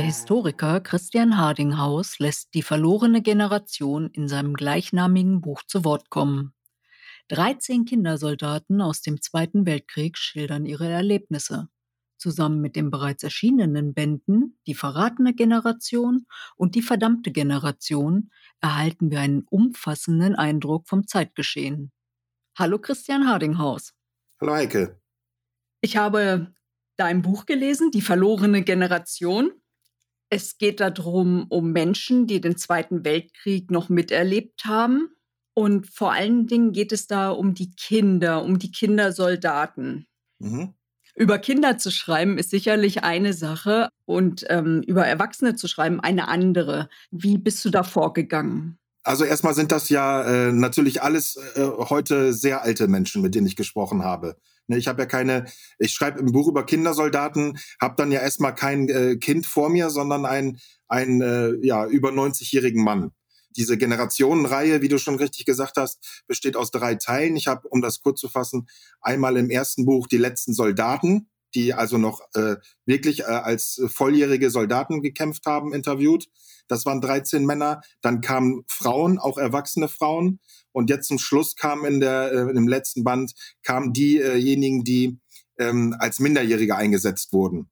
Der 0.00 0.06
Historiker 0.06 0.80
Christian 0.80 1.36
Hardinghaus 1.36 2.18
lässt 2.20 2.54
die 2.54 2.62
verlorene 2.62 3.20
Generation 3.20 4.08
in 4.08 4.28
seinem 4.28 4.54
gleichnamigen 4.54 5.42
Buch 5.42 5.62
zu 5.66 5.84
Wort 5.84 6.08
kommen. 6.08 6.54
13 7.28 7.84
Kindersoldaten 7.84 8.80
aus 8.80 9.02
dem 9.02 9.20
Zweiten 9.20 9.66
Weltkrieg 9.66 10.16
schildern 10.16 10.64
ihre 10.64 10.88
Erlebnisse. 10.88 11.68
Zusammen 12.16 12.62
mit 12.62 12.76
den 12.76 12.90
bereits 12.90 13.24
erschienenen 13.24 13.92
Bänden 13.92 14.58
Die 14.66 14.72
verratene 14.72 15.34
Generation 15.34 16.24
und 16.56 16.76
Die 16.76 16.82
verdammte 16.82 17.30
Generation 17.30 18.30
erhalten 18.62 19.10
wir 19.10 19.20
einen 19.20 19.42
umfassenden 19.50 20.34
Eindruck 20.34 20.88
vom 20.88 21.06
Zeitgeschehen. 21.08 21.92
Hallo 22.58 22.78
Christian 22.78 23.28
Hardinghaus. 23.28 23.92
Hallo 24.40 24.54
Heike. 24.54 24.98
Ich 25.82 25.98
habe 25.98 26.54
dein 26.96 27.20
Buch 27.20 27.44
gelesen, 27.44 27.90
Die 27.90 28.00
verlorene 28.00 28.62
Generation. 28.62 29.59
Es 30.30 30.58
geht 30.58 30.80
darum, 30.80 31.46
um 31.48 31.72
Menschen, 31.72 32.28
die 32.28 32.40
den 32.40 32.56
Zweiten 32.56 33.04
Weltkrieg 33.04 33.70
noch 33.70 33.88
miterlebt 33.88 34.64
haben. 34.64 35.08
Und 35.54 35.88
vor 35.88 36.12
allen 36.12 36.46
Dingen 36.46 36.72
geht 36.72 36.92
es 36.92 37.08
da 37.08 37.30
um 37.30 37.54
die 37.54 37.74
Kinder, 37.74 38.44
um 38.44 38.58
die 38.58 38.70
Kindersoldaten. 38.70 40.06
Mhm. 40.38 40.74
Über 41.16 41.38
Kinder 41.38 41.76
zu 41.76 41.90
schreiben 41.90 42.38
ist 42.38 42.50
sicherlich 42.50 43.02
eine 43.02 43.32
Sache 43.32 43.88
und 44.06 44.46
ähm, 44.48 44.82
über 44.86 45.04
Erwachsene 45.04 45.56
zu 45.56 45.66
schreiben 45.66 45.98
eine 45.98 46.28
andere. 46.28 46.88
Wie 47.10 47.36
bist 47.36 47.64
du 47.64 47.70
da 47.70 47.82
vorgegangen? 47.82 48.78
Also 49.02 49.24
erstmal 49.24 49.54
sind 49.54 49.72
das 49.72 49.88
ja 49.88 50.22
äh, 50.22 50.52
natürlich 50.52 51.02
alles 51.02 51.36
äh, 51.56 51.62
heute 51.62 52.32
sehr 52.32 52.62
alte 52.62 52.86
Menschen, 52.86 53.22
mit 53.22 53.34
denen 53.34 53.48
ich 53.48 53.56
gesprochen 53.56 54.04
habe. 54.04 54.36
Ne, 54.70 54.78
ich 54.78 54.86
habe 54.86 55.02
ja 55.02 55.06
keine, 55.06 55.46
ich 55.80 55.92
schreibe 55.92 56.20
im 56.20 56.30
Buch 56.30 56.46
über 56.46 56.64
Kindersoldaten, 56.64 57.58
habe 57.80 57.96
dann 57.96 58.12
ja 58.12 58.20
erstmal 58.20 58.54
kein 58.54 58.88
äh, 58.88 59.16
Kind 59.16 59.44
vor 59.44 59.68
mir, 59.68 59.90
sondern 59.90 60.24
ein, 60.24 60.60
ein 60.86 61.20
äh, 61.20 61.54
ja, 61.60 61.86
über 61.86 62.10
90-jährigen 62.10 62.84
Mann. 62.84 63.10
Diese 63.56 63.76
Generationenreihe, 63.76 64.80
wie 64.80 64.86
du 64.86 64.98
schon 64.98 65.16
richtig 65.16 65.44
gesagt 65.44 65.76
hast, 65.76 66.22
besteht 66.28 66.54
aus 66.54 66.70
drei 66.70 66.94
Teilen. 66.94 67.34
Ich 67.34 67.48
habe, 67.48 67.66
um 67.66 67.82
das 67.82 68.00
kurz 68.00 68.20
zu 68.20 68.28
fassen, 68.28 68.68
einmal 69.00 69.36
im 69.38 69.50
ersten 69.50 69.86
Buch 69.86 70.06
die 70.06 70.18
letzten 70.18 70.54
Soldaten, 70.54 71.28
die 71.54 71.74
also 71.74 71.98
noch 71.98 72.20
äh, 72.34 72.56
wirklich 72.86 73.20
äh, 73.20 73.24
als 73.24 73.80
volljährige 73.88 74.50
Soldaten 74.50 75.02
gekämpft 75.02 75.46
haben, 75.46 75.72
interviewt. 75.72 76.28
Das 76.68 76.86
waren 76.86 77.00
13 77.00 77.44
Männer. 77.44 77.80
Dann 78.00 78.20
kamen 78.20 78.64
Frauen, 78.68 79.18
auch 79.18 79.38
erwachsene 79.38 79.88
Frauen. 79.88 80.40
Und 80.72 80.88
jetzt 80.88 81.08
zum 81.08 81.18
Schluss 81.18 81.56
kamen 81.56 81.84
in 81.84 82.00
der, 82.00 82.32
äh, 82.32 82.56
im 82.56 82.68
letzten 82.68 83.02
Band, 83.02 83.32
kamen 83.62 83.92
diejenigen, 83.92 84.84
die 84.84 85.18
ähm, 85.58 85.94
als 85.98 86.20
Minderjährige 86.20 86.76
eingesetzt 86.76 87.32
wurden. 87.32 87.70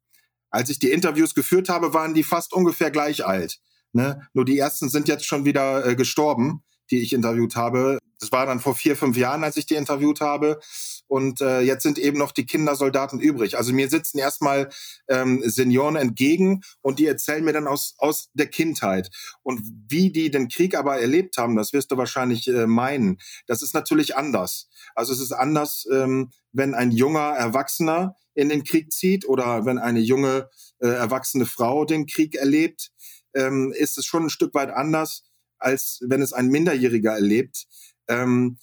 Als 0.50 0.70
ich 0.70 0.78
die 0.78 0.90
Interviews 0.90 1.34
geführt 1.34 1.68
habe, 1.68 1.94
waren 1.94 2.14
die 2.14 2.24
fast 2.24 2.52
ungefähr 2.52 2.90
gleich 2.90 3.24
alt. 3.24 3.60
Ne? 3.92 4.28
Nur 4.32 4.44
die 4.44 4.58
ersten 4.58 4.88
sind 4.88 5.08
jetzt 5.08 5.26
schon 5.26 5.44
wieder 5.44 5.86
äh, 5.86 5.94
gestorben, 5.94 6.62
die 6.90 7.00
ich 7.00 7.12
interviewt 7.12 7.56
habe. 7.56 7.98
Das 8.20 8.32
war 8.32 8.46
dann 8.46 8.60
vor 8.60 8.74
vier, 8.74 8.96
fünf 8.96 9.16
Jahren, 9.16 9.44
als 9.44 9.56
ich 9.56 9.66
die 9.66 9.74
interviewt 9.74 10.20
habe. 10.20 10.58
Und 11.06 11.40
äh, 11.40 11.60
jetzt 11.60 11.84
sind 11.84 11.98
eben 11.98 12.18
noch 12.18 12.32
die 12.32 12.44
Kindersoldaten 12.44 13.18
übrig. 13.18 13.56
Also 13.56 13.72
mir 13.72 13.88
sitzen 13.88 14.18
erstmal 14.18 14.68
ähm, 15.08 15.42
Senioren 15.44 15.96
entgegen 15.96 16.62
und 16.82 16.98
die 16.98 17.06
erzählen 17.06 17.44
mir 17.44 17.54
dann 17.54 17.66
aus, 17.66 17.94
aus 17.98 18.28
der 18.34 18.48
Kindheit. 18.48 19.10
Und 19.42 19.62
wie 19.88 20.10
die 20.10 20.30
den 20.30 20.48
Krieg 20.48 20.76
aber 20.76 21.00
erlebt 21.00 21.38
haben, 21.38 21.56
das 21.56 21.72
wirst 21.72 21.90
du 21.90 21.96
wahrscheinlich 21.96 22.46
äh, 22.48 22.66
meinen. 22.66 23.18
Das 23.46 23.62
ist 23.62 23.72
natürlich 23.72 24.16
anders. 24.16 24.68
Also 24.94 25.12
es 25.12 25.20
ist 25.20 25.32
anders, 25.32 25.86
ähm, 25.90 26.30
wenn 26.52 26.74
ein 26.74 26.90
junger 26.90 27.30
Erwachsener 27.30 28.16
in 28.34 28.50
den 28.50 28.64
Krieg 28.64 28.92
zieht 28.92 29.26
oder 29.26 29.64
wenn 29.64 29.78
eine 29.78 30.00
junge 30.00 30.50
äh, 30.80 30.88
erwachsene 30.88 31.46
Frau 31.46 31.84
den 31.84 32.06
Krieg 32.06 32.34
erlebt, 32.34 32.90
ähm, 33.34 33.72
ist 33.76 33.98
es 33.98 34.04
schon 34.04 34.24
ein 34.24 34.30
Stück 34.30 34.54
weit 34.54 34.70
anders, 34.70 35.22
als 35.58 36.00
wenn 36.06 36.22
es 36.22 36.32
ein 36.32 36.48
Minderjähriger 36.48 37.12
erlebt. 37.12 37.66
Ähm, 38.08 38.58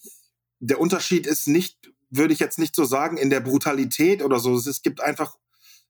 der 0.60 0.80
Unterschied 0.80 1.28
ist 1.28 1.48
nicht 1.48 1.78
würde 2.18 2.34
ich 2.34 2.40
jetzt 2.40 2.60
nicht 2.60 2.76
so 2.76 2.86
sagen, 2.86 3.18
in 3.18 3.30
der 3.30 3.40
Brutalität 3.40 4.24
oder 4.24 4.40
so. 4.40 4.56
Es 4.56 4.82
gibt 4.82 5.02
einfach, 5.02 5.36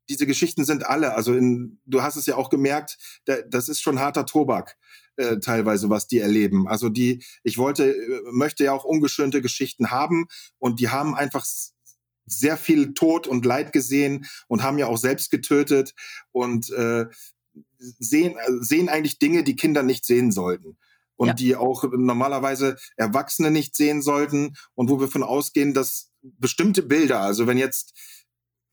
diese 0.10 0.26
Geschichten 0.26 0.66
sind 0.66 0.86
alle, 0.86 1.14
also 1.14 1.34
in, 1.34 1.80
du 1.86 2.02
hast 2.02 2.16
es 2.16 2.26
ja 2.26 2.36
auch 2.36 2.50
gemerkt, 2.50 2.98
da, 3.26 3.42
das 3.42 3.70
ist 3.70 3.82
schon 3.82 4.00
harter 4.00 4.26
Tobak. 4.26 4.78
Äh, 5.18 5.40
teilweise, 5.40 5.90
was 5.90 6.08
die 6.08 6.20
erleben. 6.20 6.68
Also 6.68 6.90
die, 6.90 7.24
ich 7.42 7.58
wollte, 7.58 7.96
äh, 7.96 8.22
möchte 8.34 8.66
ja 8.66 8.74
auch 8.74 8.84
ungeschönte 8.84 9.42
Geschichten 9.42 9.90
haben 9.90 10.28
und 10.60 10.82
die 10.82 10.90
haben 10.90 11.16
einfach 11.16 11.46
sehr 12.26 12.58
viel 12.58 12.94
Tod 12.94 13.26
und 13.26 13.46
Leid 13.46 13.72
gesehen 13.72 14.26
und 14.50 14.62
haben 14.62 14.78
ja 14.78 14.88
auch 14.88 14.98
selbst 14.98 15.32
getötet 15.32 15.94
und 16.34 16.70
äh, 16.72 17.06
sehen, 17.78 18.36
sehen 18.60 18.90
eigentlich 18.90 19.18
Dinge, 19.18 19.46
die 19.46 19.56
Kinder 19.56 19.84
nicht 19.84 20.04
sehen 20.04 20.34
sollten 20.34 20.78
und 21.16 21.28
ja. 21.28 21.34
die 21.34 21.56
auch 21.56 21.84
normalerweise 21.92 22.78
Erwachsene 22.98 23.52
nicht 23.52 23.76
sehen 23.76 24.02
sollten 24.02 24.56
und 24.74 24.90
wo 24.90 25.00
wir 25.00 25.08
von 25.08 25.24
ausgehen, 25.24 25.74
dass 25.74 26.12
bestimmte 26.22 26.84
Bilder, 26.84 27.22
also 27.22 27.48
wenn 27.48 27.58
jetzt 27.58 27.94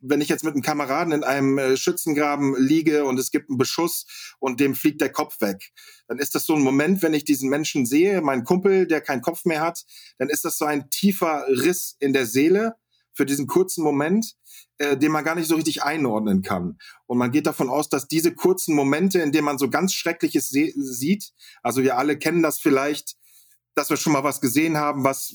wenn 0.03 0.21
ich 0.21 0.29
jetzt 0.29 0.45
mit 0.45 0.55
einem 0.55 0.63
Kameraden 0.63 1.13
in 1.13 1.25
einem 1.25 1.59
äh, 1.59 1.77
Schützengraben 1.77 2.57
liege 2.59 3.05
und 3.05 3.19
es 3.19 3.31
gibt 3.31 3.49
einen 3.49 3.59
Beschuss 3.59 4.35
und 4.41 4.59
dem 4.59 4.75
fliegt 4.75 5.01
der 5.01 5.13
Kopf 5.13 5.41
weg, 5.41 5.71
dann 6.09 6.19
ist 6.19 6.35
das 6.35 6.45
so 6.45 6.55
ein 6.55 6.63
Moment, 6.63 7.03
wenn 7.03 7.15
ich 7.15 7.25
diesen 7.25 7.49
Menschen 7.49 7.87
sehe, 7.87 8.21
meinen 8.21 8.45
Kumpel, 8.45 8.87
der 8.87 9.01
keinen 9.01 9.23
Kopf 9.23 9.45
mehr 9.45 9.61
hat, 9.61 9.85
dann 10.19 10.29
ist 10.29 10.45
das 10.45 10.59
so 10.59 10.65
ein 10.65 10.91
tiefer 10.91 11.47
Riss 11.49 11.97
in 12.01 12.13
der 12.13 12.27
Seele 12.27 12.75
für 13.15 13.27
diesen 13.27 13.47
kurzen 13.47 13.85
Moment, 13.85 14.35
äh, 14.79 14.97
den 14.97 15.13
man 15.13 15.25
gar 15.25 15.35
nicht 15.35 15.49
so 15.49 15.57
richtig 15.57 15.83
einordnen 15.83 16.43
kann. 16.43 16.79
Und 17.07 17.19
man 17.19 17.31
geht 17.31 17.47
davon 17.47 17.69
aus, 17.69 17.89
dass 17.89 18.09
diese 18.09 18.35
kurzen 18.35 18.75
Momente, 18.75 19.21
in 19.21 19.33
denen 19.33 19.45
man 19.45 19.59
so 19.59 19.69
ganz 19.71 19.95
Schreckliches 19.95 20.49
sieht, 20.49 21.33
also 21.63 21.83
wir 21.83 21.99
alle 21.99 22.19
kennen 22.19 22.43
das 22.43 22.61
vielleicht, 22.61 23.17
dass 23.75 23.91
wir 23.91 23.97
schon 23.97 24.13
mal 24.13 24.25
was 24.25 24.41
gesehen 24.41 24.77
haben, 24.77 25.05
was 25.05 25.35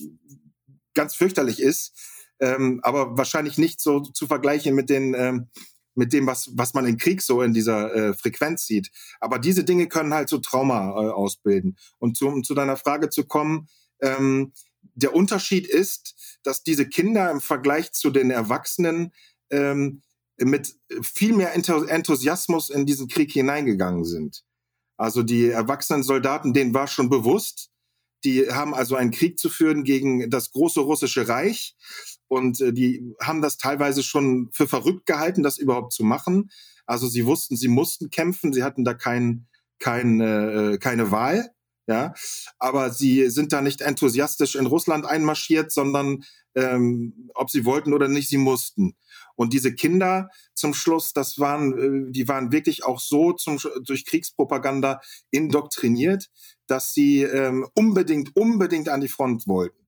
ganz 0.93 1.15
fürchterlich 1.15 1.61
ist, 1.61 1.93
ähm, 2.39 2.79
aber 2.83 3.17
wahrscheinlich 3.17 3.57
nicht 3.57 3.81
so 3.81 4.01
zu 4.01 4.27
vergleichen 4.27 4.75
mit 4.75 4.89
den 4.89 5.13
ähm, 5.15 5.49
mit 5.97 6.13
dem, 6.13 6.27
was, 6.27 6.51
was 6.53 6.75
man 6.75 6.85
in 6.85 6.97
Krieg 6.97 7.23
so 7.23 7.41
in 7.41 7.53
dieser 7.53 7.93
äh, 7.93 8.13
Frequenz 8.13 8.67
sieht. 8.67 8.91
Aber 9.19 9.39
diese 9.39 9.63
Dinge 9.63 9.87
können 9.87 10.13
halt 10.13 10.29
so 10.29 10.37
Trauma 10.37 10.91
äh, 10.91 11.09
ausbilden. 11.09 11.75
Und 11.97 12.17
zu, 12.17 12.27
um 12.27 12.43
zu 12.43 12.53
deiner 12.53 12.77
Frage 12.77 13.09
zu 13.09 13.25
kommen, 13.25 13.67
ähm, 14.01 14.53
der 14.95 15.15
Unterschied 15.15 15.67
ist, 15.67 16.39
dass 16.43 16.63
diese 16.63 16.87
Kinder 16.87 17.31
im 17.31 17.41
Vergleich 17.41 17.91
zu 17.93 18.09
den 18.09 18.31
Erwachsenen 18.31 19.13
ähm, 19.49 20.01
mit 20.37 20.75
viel 21.01 21.33
mehr 21.33 21.53
Enthusiasmus 21.53 22.69
in 22.69 22.85
diesen 22.85 23.07
Krieg 23.07 23.31
hineingegangen 23.31 24.05
sind. 24.05 24.43
Also 24.97 25.23
die 25.23 25.49
erwachsenen 25.49 26.03
Soldaten, 26.03 26.53
denen 26.53 26.73
war 26.73 26.87
schon 26.87 27.09
bewusst, 27.09 27.69
die 28.23 28.49
haben 28.49 28.73
also 28.73 28.95
einen 28.95 29.11
Krieg 29.11 29.39
zu 29.39 29.49
führen 29.49 29.83
gegen 29.83 30.29
das 30.29 30.51
große 30.51 30.79
russische 30.79 31.27
Reich 31.27 31.75
und 32.27 32.59
äh, 32.61 32.73
die 32.73 33.15
haben 33.21 33.41
das 33.41 33.57
teilweise 33.57 34.03
schon 34.03 34.49
für 34.51 34.67
verrückt 34.67 35.05
gehalten, 35.05 35.43
das 35.43 35.57
überhaupt 35.57 35.93
zu 35.93 36.03
machen. 36.03 36.49
Also 36.85 37.07
sie 37.07 37.25
wussten, 37.25 37.55
sie 37.55 37.67
mussten 37.67 38.09
kämpfen, 38.09 38.53
sie 38.53 38.63
hatten 38.63 38.83
da 38.83 38.93
kein, 38.93 39.47
kein, 39.79 40.19
äh, 40.19 40.77
keine 40.79 41.11
Wahl. 41.11 41.51
Ja, 41.89 42.13
aber 42.59 42.91
sie 42.91 43.29
sind 43.29 43.53
da 43.53 43.61
nicht 43.61 43.79
enthusiastisch 43.79 44.55
in 44.55 44.65
Russland 44.65 45.05
einmarschiert, 45.05 45.71
sondern 45.71 46.25
ähm, 46.53 47.29
ob 47.33 47.49
sie 47.49 47.63
wollten 47.63 47.93
oder 47.93 48.09
nicht, 48.09 48.27
sie 48.27 48.37
mussten. 48.37 48.97
Und 49.35 49.53
diese 49.53 49.73
Kinder 49.73 50.29
zum 50.53 50.73
Schluss, 50.73 51.13
das 51.13 51.39
waren, 51.39 52.09
äh, 52.09 52.11
die 52.11 52.27
waren 52.27 52.51
wirklich 52.51 52.83
auch 52.83 52.99
so 52.99 53.31
zum, 53.31 53.57
durch 53.85 54.05
Kriegspropaganda 54.05 54.99
indoktriniert, 55.31 56.29
dass 56.65 56.93
sie 56.93 57.21
ähm, 57.21 57.65
unbedingt, 57.73 58.35
unbedingt 58.35 58.89
an 58.89 58.99
die 58.99 59.07
Front 59.07 59.47
wollten. 59.47 59.87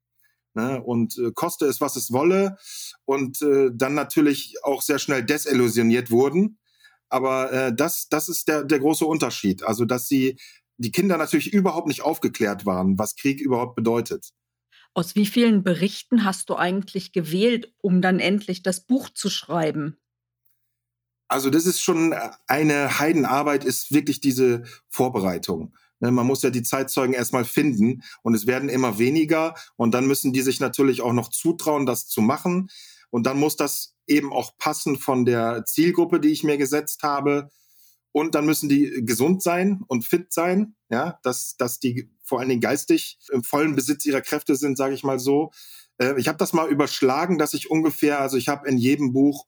Ne? 0.53 0.81
Und 0.81 1.18
äh, 1.18 1.31
koste 1.33 1.65
es, 1.65 1.81
was 1.81 1.95
es 1.95 2.12
wolle. 2.12 2.57
Und 3.06 3.41
äh, 3.41 3.71
dann 3.74 3.94
natürlich 3.94 4.56
auch 4.63 4.81
sehr 4.81 5.00
schnell 5.00 5.24
desillusioniert 5.24 6.12
wurden. 6.12 6.59
Aber 7.09 7.51
äh, 7.51 7.75
das, 7.75 8.07
das 8.09 8.29
ist 8.29 8.47
der, 8.47 8.63
der 8.63 8.79
große 8.79 9.06
Unterschied. 9.06 9.63
Also, 9.63 9.85
dass 9.85 10.07
sie 10.07 10.38
die 10.79 10.91
Kinder 10.91 11.17
natürlich 11.17 11.53
überhaupt 11.53 11.87
nicht 11.87 12.01
aufgeklärt 12.01 12.65
waren, 12.65 12.97
was 12.97 13.15
Krieg 13.15 13.41
überhaupt 13.41 13.75
bedeutet. 13.75 14.31
Aus 14.93 15.15
wie 15.15 15.25
vielen 15.25 15.63
Berichten 15.63 16.25
hast 16.25 16.49
du 16.49 16.55
eigentlich 16.55 17.11
gewählt, 17.11 17.71
um 17.81 18.01
dann 18.01 18.19
endlich 18.19 18.63
das 18.63 18.85
Buch 18.85 19.09
zu 19.09 19.29
schreiben? 19.29 19.97
Also 21.27 21.51
das 21.51 21.67
ist 21.67 21.81
schon 21.81 22.15
eine 22.47 22.99
Heidenarbeit, 22.99 23.63
ist 23.63 23.93
wirklich 23.93 24.19
diese 24.19 24.63
Vorbereitung. 24.87 25.75
Ne, 25.99 26.11
man 26.11 26.25
muss 26.25 26.41
ja 26.41 26.49
die 26.49 26.63
Zeitzeugen 26.63 27.13
erstmal 27.13 27.45
finden 27.45 28.01
und 28.23 28.33
es 28.33 28.47
werden 28.47 28.69
immer 28.69 28.97
weniger 28.97 29.53
und 29.75 29.93
dann 29.93 30.07
müssen 30.07 30.33
die 30.33 30.41
sich 30.41 30.59
natürlich 30.59 31.01
auch 31.01 31.13
noch 31.13 31.29
zutrauen, 31.29 31.85
das 31.85 32.07
zu 32.07 32.21
machen. 32.21 32.69
Und 33.11 33.25
dann 33.25 33.37
muss 33.37 33.57
das 33.57 33.95
eben 34.07 34.31
auch 34.31 34.57
passen 34.57 34.97
von 34.97 35.25
der 35.25 35.65
Zielgruppe, 35.65 36.19
die 36.19 36.29
ich 36.29 36.43
mir 36.43 36.57
gesetzt 36.57 37.03
habe. 37.03 37.49
Und 38.11 38.35
dann 38.35 38.45
müssen 38.45 38.69
die 38.69 39.06
gesund 39.06 39.44
sein 39.44 39.81
und 39.88 40.03
fit 40.03 40.33
sein, 40.33 40.75
ja, 40.89 41.19
dass, 41.23 41.56
dass 41.57 41.79
die 41.79 42.09
vor 42.23 42.39
allen 42.39 42.50
Dingen 42.50 42.61
geistig 42.61 43.19
im 43.31 43.44
vollen 43.44 43.75
Besitz 43.75 44.06
ihrer 44.06 44.21
Kräfte 44.21 44.56
sind, 44.56 44.77
sage 44.77 44.95
ich 44.95 45.03
mal 45.03 45.19
so. 45.19 45.51
Äh, 46.00 46.19
ich 46.19 46.27
habe 46.27 46.38
das 46.38 46.53
mal 46.53 46.69
überschlagen, 46.69 47.38
dass 47.38 47.53
ich 47.53 47.69
ungefähr, 47.69 48.19
also 48.19 48.38
ich 48.38 48.47
habe 48.47 48.67
in 48.67 48.77
jedem 48.77 49.13
Buch 49.13 49.45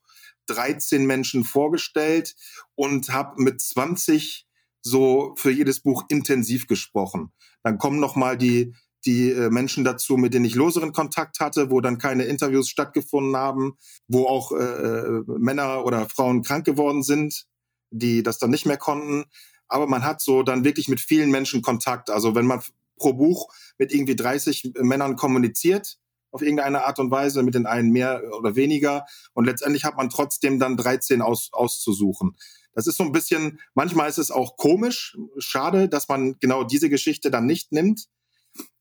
13 0.47 1.05
Menschen 1.05 1.43
vorgestellt 1.43 2.35
und 2.75 3.09
habe 3.09 3.41
mit 3.41 3.61
20 3.61 4.47
so 4.83 5.33
für 5.37 5.51
jedes 5.51 5.81
Buch 5.81 6.05
intensiv 6.09 6.67
gesprochen. 6.67 7.31
Dann 7.63 7.77
kommen 7.77 7.99
noch 7.99 8.15
mal 8.15 8.37
die 8.37 8.73
die 9.05 9.31
äh, 9.31 9.49
Menschen 9.49 9.83
dazu, 9.83 10.17
mit 10.17 10.33
denen 10.33 10.45
ich 10.45 10.55
loseren 10.55 10.93
Kontakt 10.93 11.39
hatte, 11.39 11.71
wo 11.71 11.81
dann 11.81 11.97
keine 11.97 12.23
Interviews 12.23 12.69
stattgefunden 12.69 13.35
haben, 13.35 13.73
wo 14.07 14.27
auch 14.27 14.51
äh, 14.51 14.57
äh, 14.57 15.23
Männer 15.25 15.85
oder 15.85 16.07
Frauen 16.09 16.43
krank 16.43 16.65
geworden 16.65 17.03
sind, 17.03 17.45
die 17.91 18.23
das 18.23 18.39
dann 18.39 18.49
nicht 18.49 18.65
mehr 18.65 18.77
konnten. 18.77 19.25
Aber 19.67 19.87
man 19.87 20.03
hat 20.03 20.21
so 20.21 20.43
dann 20.43 20.63
wirklich 20.63 20.87
mit 20.87 20.99
vielen 20.99 21.29
Menschen 21.29 21.61
Kontakt. 21.61 22.09
Also 22.09 22.35
wenn 22.35 22.45
man 22.45 22.61
pro 22.97 23.13
Buch 23.13 23.53
mit 23.77 23.93
irgendwie 23.93 24.15
30 24.15 24.73
Männern 24.81 25.15
kommuniziert, 25.15 25.97
auf 26.31 26.41
irgendeine 26.41 26.85
Art 26.85 26.99
und 26.99 27.11
Weise, 27.11 27.43
mit 27.43 27.55
den 27.55 27.65
einen 27.65 27.91
mehr 27.91 28.21
oder 28.37 28.55
weniger. 28.55 29.05
Und 29.33 29.45
letztendlich 29.45 29.83
hat 29.83 29.97
man 29.97 30.09
trotzdem 30.09 30.59
dann 30.59 30.77
13 30.77 31.21
aus, 31.21 31.49
auszusuchen. 31.51 32.35
Das 32.73 32.87
ist 32.87 32.97
so 32.97 33.03
ein 33.03 33.11
bisschen, 33.11 33.59
manchmal 33.73 34.09
ist 34.09 34.17
es 34.17 34.31
auch 34.31 34.55
komisch, 34.55 35.17
schade, 35.37 35.89
dass 35.89 36.07
man 36.07 36.37
genau 36.39 36.63
diese 36.63 36.89
Geschichte 36.89 37.29
dann 37.29 37.45
nicht 37.45 37.73
nimmt. 37.73 38.07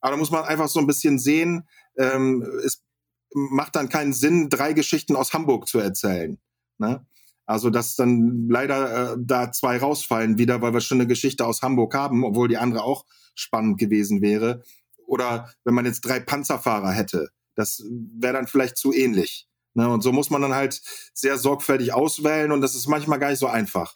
Aber 0.00 0.12
da 0.12 0.16
muss 0.16 0.30
man 0.30 0.44
einfach 0.44 0.68
so 0.68 0.78
ein 0.78 0.86
bisschen 0.86 1.18
sehen, 1.18 1.68
ähm, 1.98 2.42
es 2.64 2.84
macht 3.32 3.76
dann 3.76 3.88
keinen 3.88 4.12
Sinn, 4.12 4.48
drei 4.48 4.72
Geschichten 4.72 5.16
aus 5.16 5.32
Hamburg 5.32 5.68
zu 5.68 5.78
erzählen. 5.78 6.38
Ne? 6.78 7.04
Also, 7.50 7.68
dass 7.68 7.96
dann 7.96 8.48
leider 8.48 9.14
äh, 9.14 9.16
da 9.18 9.50
zwei 9.50 9.78
rausfallen 9.78 10.38
wieder, 10.38 10.62
weil 10.62 10.72
wir 10.72 10.80
schon 10.80 11.00
eine 11.00 11.08
Geschichte 11.08 11.44
aus 11.44 11.62
Hamburg 11.62 11.94
haben, 11.94 12.22
obwohl 12.22 12.46
die 12.46 12.58
andere 12.58 12.84
auch 12.84 13.06
spannend 13.34 13.76
gewesen 13.76 14.22
wäre. 14.22 14.62
Oder 15.04 15.52
wenn 15.64 15.74
man 15.74 15.84
jetzt 15.84 16.02
drei 16.02 16.20
Panzerfahrer 16.20 16.92
hätte, 16.92 17.30
das 17.56 17.82
wäre 17.88 18.34
dann 18.34 18.46
vielleicht 18.46 18.76
zu 18.76 18.92
ähnlich. 18.92 19.48
Ne? 19.74 19.88
Und 19.88 20.02
so 20.02 20.12
muss 20.12 20.30
man 20.30 20.42
dann 20.42 20.54
halt 20.54 20.80
sehr 21.12 21.38
sorgfältig 21.38 21.92
auswählen 21.92 22.52
und 22.52 22.60
das 22.60 22.76
ist 22.76 22.86
manchmal 22.86 23.18
gar 23.18 23.30
nicht 23.30 23.40
so 23.40 23.48
einfach. 23.48 23.94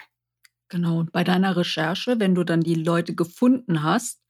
Genau. 0.69 0.99
Und 0.99 1.13
bei 1.13 1.23
deiner 1.23 1.57
Recherche, 1.57 2.19
wenn 2.19 2.35
du 2.35 2.43
dann 2.43 2.63
die 2.63 2.75
Leute 2.75 3.15
gefunden 3.15 3.85
hast, 3.85 4.21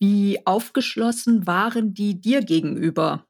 wie 0.00 0.44
aufgeschlossen 0.44 1.46
waren 1.46 1.94
die 1.94 2.20
dir 2.20 2.42
gegenüber? 2.42 3.28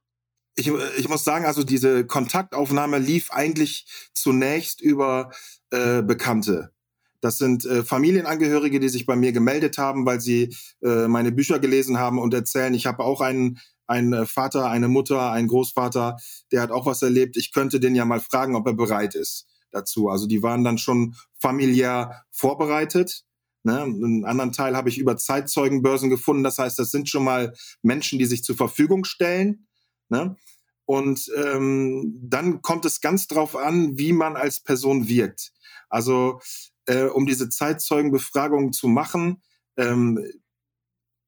Ich, 0.56 0.69
ich 0.99 1.08
muss 1.08 1.25
sagen, 1.25 1.47
also 1.47 1.62
diese 1.62 2.06
Kontaktaufnahme 2.06 2.99
lief 2.99 3.31
eigentlich 3.31 3.87
zunächst 4.12 4.81
über 4.81 5.31
äh, 5.70 6.02
Bekannte. 6.02 6.73
Das 7.20 7.38
sind 7.38 7.64
äh, 7.67 7.85
Familienangehörige, 7.85 8.81
die 8.81 8.88
sich 8.88 9.06
bei 9.06 9.17
mir 9.17 9.32
gemeldet 9.32 9.79
haben, 9.79 10.06
weil 10.06 10.20
sie 10.20 10.55
äh, 10.82 11.06
meine 11.06 11.32
Bücher 11.32 11.58
gelesen 11.58 11.99
haben 11.99 12.19
und 12.19 12.35
erzählen, 12.35 12.75
ich 12.75 12.87
habe 12.87 13.05
auch 13.05 13.20
einen, 13.20 13.58
einen 13.87 14.26
Vater, 14.26 14.70
eine 14.70 14.88
Mutter, 14.88 15.31
einen 15.31 15.49
Großvater, 15.49 16.17
der 16.50 16.62
hat 16.62 16.70
auch 16.70 16.87
was 16.87 17.03
erlebt. 17.03 17.37
Ich 17.37 17.53
könnte 17.53 17.79
den 17.81 17.94
ja 17.94 18.05
mal 18.05 18.20
fragen, 18.20 18.56
ob 18.56 18.67
er 18.67 18.75
bereit 18.75 19.14
ist 19.14 19.46
dazu. 19.70 20.08
Also 20.08 20.26
die 20.26 20.43
waren 20.43 20.64
dann 20.64 20.79
schon 20.79 21.14
familiär 21.38 22.25
vorbereitet. 22.31 23.25
Ne? 23.62 23.82
Einen 23.82 24.25
anderen 24.25 24.53
Teil 24.53 24.76
habe 24.76 24.88
ich 24.88 24.99
über 24.99 25.17
Zeitzeugenbörsen 25.17 26.08
gefunden. 26.11 26.43
Das 26.43 26.58
heißt, 26.58 26.79
das 26.79 26.91
sind 26.91 27.08
schon 27.08 27.25
mal 27.25 27.55
Menschen, 27.82 28.19
die 28.19 28.25
sich 28.25 28.43
zur 28.43 28.56
Verfügung 28.56 29.05
stellen. 29.05 29.67
Ne? 30.11 30.37
Und 30.85 31.31
ähm, 31.37 32.19
dann 32.21 32.62
kommt 32.62 32.85
es 32.85 33.01
ganz 33.01 33.29
drauf 33.29 33.57
an, 33.57 33.97
wie 33.97 34.12
man 34.12 34.37
als 34.37 34.61
Person 34.61 35.09
wirkt. 35.09 35.53
Also 35.89 36.41
äh, 36.87 37.05
um 37.05 37.27
diese 37.27 37.49
Zeitzeugenbefragung 37.49 38.73
zu 38.73 38.89
machen, 38.89 39.43
ähm, 39.77 40.19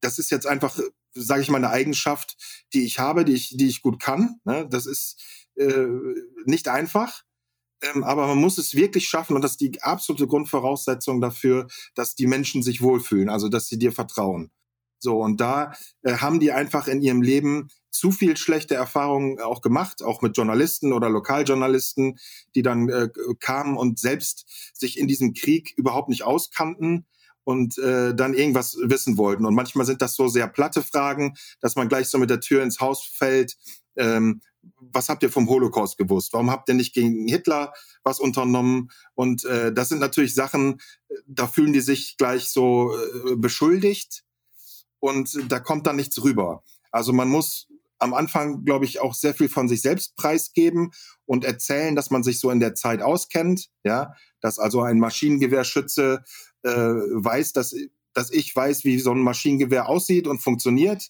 das 0.01 0.19
ist 0.19 0.31
jetzt 0.31 0.47
einfach, 0.47 0.77
sage 1.13 1.41
ich 1.41 1.49
mal, 1.49 1.57
eine 1.57 1.69
Eigenschaft, 1.69 2.35
die 2.73 2.83
ich 2.83 2.99
habe, 2.99 3.23
die 3.23 3.33
ich, 3.33 3.55
die 3.55 3.67
ich 3.67 3.81
gut 3.81 4.01
kann. 4.01 4.41
Ne? 4.43 4.67
Das 4.69 4.85
ist 4.85 5.21
äh, 5.55 5.87
nicht 6.45 6.67
einfach. 6.67 7.23
Ähm, 7.81 8.03
aber 8.03 8.27
man 8.27 8.37
muss 8.37 8.57
es 8.57 8.75
wirklich 8.75 9.07
schaffen 9.07 9.35
und 9.35 9.41
das 9.41 9.51
ist 9.51 9.61
die 9.61 9.81
absolute 9.81 10.27
Grundvoraussetzung 10.27 11.21
dafür, 11.21 11.67
dass 11.95 12.15
die 12.15 12.27
Menschen 12.27 12.63
sich 12.63 12.81
wohlfühlen, 12.81 13.29
also 13.29 13.49
dass 13.49 13.67
sie 13.67 13.77
dir 13.77 13.91
vertrauen. 13.91 14.51
So, 14.99 15.19
und 15.19 15.41
da 15.41 15.73
äh, 16.01 16.15
haben 16.17 16.39
die 16.39 16.53
einfach 16.53 16.87
in 16.87 17.01
ihrem 17.01 17.21
Leben 17.21 17.67
zu 17.93 18.11
viel 18.11 18.35
schlechte 18.37 18.75
Erfahrungen 18.75 19.39
auch 19.39 19.61
gemacht, 19.61 20.03
auch 20.03 20.21
mit 20.21 20.35
Journalisten 20.35 20.93
oder 20.93 21.09
Lokaljournalisten, 21.09 22.17
die 22.55 22.63
dann 22.63 22.89
äh, 22.89 23.09
kamen 23.39 23.77
und 23.77 23.99
selbst 23.99 24.45
sich 24.73 24.97
in 24.97 25.07
diesem 25.07 25.33
Krieg 25.33 25.73
überhaupt 25.77 26.09
nicht 26.09 26.23
auskannten 26.23 27.05
und 27.43 27.77
äh, 27.77 28.15
dann 28.15 28.33
irgendwas 28.33 28.77
wissen 28.81 29.17
wollten. 29.17 29.45
Und 29.45 29.53
manchmal 29.53 29.85
sind 29.85 30.01
das 30.01 30.15
so 30.15 30.27
sehr 30.27 30.47
platte 30.47 30.81
Fragen, 30.81 31.35
dass 31.59 31.75
man 31.75 31.87
gleich 31.87 32.07
so 32.07 32.17
mit 32.17 32.29
der 32.29 32.39
Tür 32.39 32.63
ins 32.63 32.79
Haus 32.79 33.03
fällt. 33.03 33.57
Ähm, 33.95 34.41
was 34.79 35.09
habt 35.09 35.23
ihr 35.23 35.31
vom 35.31 35.47
Holocaust 35.49 35.97
gewusst? 35.97 36.33
Warum 36.33 36.49
habt 36.49 36.69
ihr 36.69 36.75
nicht 36.75 36.93
gegen 36.93 37.27
Hitler 37.27 37.73
was 38.03 38.19
unternommen? 38.19 38.89
Und 39.13 39.45
äh, 39.45 39.71
das 39.71 39.89
sind 39.89 39.99
natürlich 39.99 40.33
Sachen, 40.33 40.81
da 41.27 41.47
fühlen 41.47 41.73
die 41.73 41.81
sich 41.81 42.17
gleich 42.17 42.49
so 42.49 42.95
äh, 42.95 43.35
beschuldigt 43.35 44.23
und 44.99 45.51
da 45.51 45.59
kommt 45.59 45.85
dann 45.85 45.97
nichts 45.97 46.23
rüber. 46.23 46.63
Also 46.91 47.11
man 47.11 47.27
muss 47.27 47.67
am 48.03 48.13
Anfang, 48.13 48.65
glaube 48.65 48.85
ich, 48.85 48.99
auch 48.99 49.13
sehr 49.13 49.33
viel 49.33 49.49
von 49.49 49.67
sich 49.67 49.81
selbst 49.81 50.15
preisgeben 50.15 50.91
und 51.25 51.45
erzählen, 51.45 51.95
dass 51.95 52.11
man 52.11 52.23
sich 52.23 52.39
so 52.39 52.51
in 52.51 52.59
der 52.59 52.75
Zeit 52.75 53.01
auskennt, 53.01 53.69
ja, 53.83 54.13
dass 54.41 54.59
also 54.59 54.81
ein 54.81 54.99
Maschinengewehrschütze 54.99 56.23
äh, 56.63 56.69
weiß, 56.69 57.53
dass 57.53 57.75
dass 58.15 58.29
ich 58.29 58.55
weiß, 58.55 58.83
wie 58.83 58.99
so 58.99 59.11
ein 59.11 59.23
Maschinengewehr 59.23 59.89
aussieht 59.89 60.27
und 60.27 60.39
funktioniert 60.39 61.09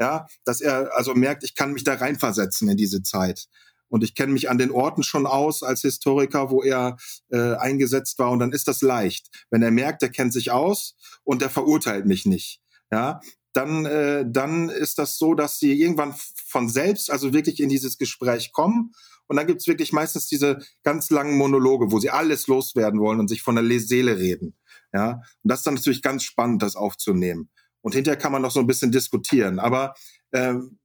ja, 0.00 0.26
dass 0.44 0.60
er 0.60 0.94
also 0.94 1.14
merkt, 1.14 1.44
ich 1.44 1.54
kann 1.54 1.72
mich 1.72 1.84
da 1.84 1.94
reinversetzen 1.94 2.68
in 2.68 2.76
diese 2.76 3.02
Zeit. 3.02 3.46
Und 3.88 4.02
ich 4.02 4.14
kenne 4.14 4.32
mich 4.32 4.50
an 4.50 4.58
den 4.58 4.72
Orten 4.72 5.04
schon 5.04 5.26
aus 5.26 5.62
als 5.62 5.82
Historiker, 5.82 6.50
wo 6.50 6.62
er 6.62 6.96
äh, 7.30 7.54
eingesetzt 7.54 8.18
war. 8.18 8.30
Und 8.30 8.40
dann 8.40 8.52
ist 8.52 8.66
das 8.66 8.82
leicht. 8.82 9.28
Wenn 9.48 9.62
er 9.62 9.70
merkt, 9.70 10.02
er 10.02 10.08
kennt 10.08 10.32
sich 10.32 10.50
aus 10.50 10.96
und 11.22 11.40
er 11.40 11.50
verurteilt 11.50 12.04
mich 12.04 12.26
nicht. 12.26 12.60
Ja, 12.90 13.20
dann, 13.56 13.86
äh, 13.86 14.24
dann 14.28 14.68
ist 14.68 14.98
das 14.98 15.16
so, 15.16 15.34
dass 15.34 15.58
sie 15.58 15.80
irgendwann 15.80 16.14
von 16.46 16.68
selbst 16.68 17.10
also 17.10 17.32
wirklich 17.32 17.60
in 17.60 17.68
dieses 17.68 17.96
Gespräch 17.98 18.52
kommen. 18.52 18.92
Und 19.28 19.36
dann 19.36 19.46
gibt's 19.46 19.66
wirklich 19.66 19.92
meistens 19.92 20.26
diese 20.26 20.58
ganz 20.84 21.10
langen 21.10 21.36
Monologe, 21.36 21.90
wo 21.90 21.98
sie 21.98 22.10
alles 22.10 22.46
loswerden 22.46 23.00
wollen 23.00 23.18
und 23.18 23.28
sich 23.28 23.42
von 23.42 23.56
der 23.56 23.80
Seele 23.80 24.18
reden. 24.18 24.56
Ja, 24.92 25.22
und 25.42 25.50
das 25.50 25.60
ist 25.60 25.66
dann 25.66 25.74
natürlich 25.74 26.02
ganz 26.02 26.22
spannend, 26.22 26.62
das 26.62 26.76
aufzunehmen. 26.76 27.50
Und 27.80 27.94
hinterher 27.94 28.18
kann 28.18 28.32
man 28.32 28.42
noch 28.42 28.50
so 28.50 28.60
ein 28.60 28.66
bisschen 28.66 28.92
diskutieren. 28.92 29.58
Aber 29.58 29.94
ähm, 30.32 30.78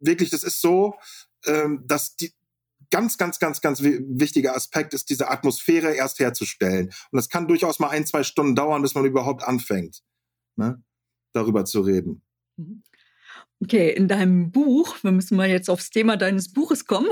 wirklich, 0.00 0.30
das 0.30 0.42
ist 0.42 0.60
so, 0.60 0.94
ähm, 1.46 1.84
dass 1.86 2.16
die 2.16 2.32
ganz, 2.90 3.18
ganz, 3.18 3.38
ganz, 3.38 3.60
ganz 3.60 3.82
wichtiger 3.82 4.56
Aspekt 4.56 4.94
ist, 4.94 5.10
diese 5.10 5.30
Atmosphäre 5.30 5.94
erst 5.94 6.20
herzustellen. 6.20 6.86
Und 7.10 7.16
das 7.16 7.28
kann 7.28 7.48
durchaus 7.48 7.80
mal 7.80 7.90
ein, 7.90 8.06
zwei 8.06 8.22
Stunden 8.22 8.54
dauern, 8.54 8.82
bis 8.82 8.94
man 8.94 9.04
überhaupt 9.04 9.42
anfängt, 9.42 10.02
ne, 10.56 10.82
darüber 11.32 11.64
zu 11.64 11.80
reden. 11.80 12.22
Mhm. 12.56 12.82
Okay, 13.60 13.90
in 13.90 14.06
deinem 14.06 14.52
Buch, 14.52 14.96
wir 15.02 15.10
müssen 15.10 15.36
mal 15.36 15.48
jetzt 15.48 15.68
aufs 15.68 15.90
Thema 15.90 16.16
deines 16.16 16.52
Buches 16.52 16.86
kommen. 16.86 17.10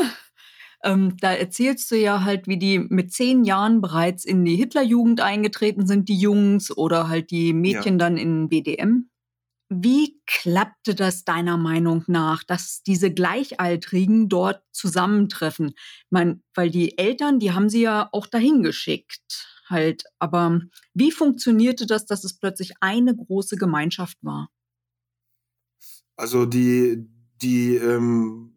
Ähm, 0.85 1.17
da 1.21 1.33
erzählst 1.33 1.91
du 1.91 1.97
ja 1.97 2.23
halt, 2.23 2.47
wie 2.47 2.59
die 2.59 2.79
mit 2.79 3.13
zehn 3.13 3.45
Jahren 3.45 3.81
bereits 3.81 4.25
in 4.25 4.45
die 4.45 4.57
Hitlerjugend 4.57 5.21
eingetreten 5.21 5.87
sind, 5.87 6.09
die 6.09 6.19
Jungs 6.19 6.77
oder 6.77 7.09
halt 7.09 7.31
die 7.31 7.53
Mädchen 7.53 7.95
ja. 7.95 7.99
dann 7.99 8.17
in 8.17 8.49
BDM. 8.49 9.09
Wie 9.69 10.21
klappte 10.27 10.95
das 10.95 11.25
deiner 11.25 11.57
Meinung 11.57 12.05
nach, 12.07 12.45
dass 12.45 12.83
diese 12.85 13.13
Gleichaltrigen 13.13 14.29
dort 14.29 14.63
zusammentreffen? 14.71 15.71
Ich 15.71 16.11
meine, 16.11 16.41
weil 16.55 16.71
die 16.71 16.97
Eltern, 16.99 17.41
die 17.41 17.51
haben 17.51 17.69
sie 17.69 17.83
ja 17.83 18.09
auch 18.13 18.29
dahin 18.29 18.63
geschickt, 18.63 19.56
halt. 19.69 20.05
Aber 20.19 20.61
wie 20.95 21.13
funktionierte 21.13 21.87
das, 21.87 22.07
dass 22.07 22.25
es 22.25 22.39
plötzlich 22.39 22.73
eine 22.81 23.15
große 23.15 23.57
Gemeinschaft 23.57 24.19
war? 24.23 24.49
Also 26.17 26.47
die, 26.47 27.07
die 27.43 27.77
ähm, 27.77 28.57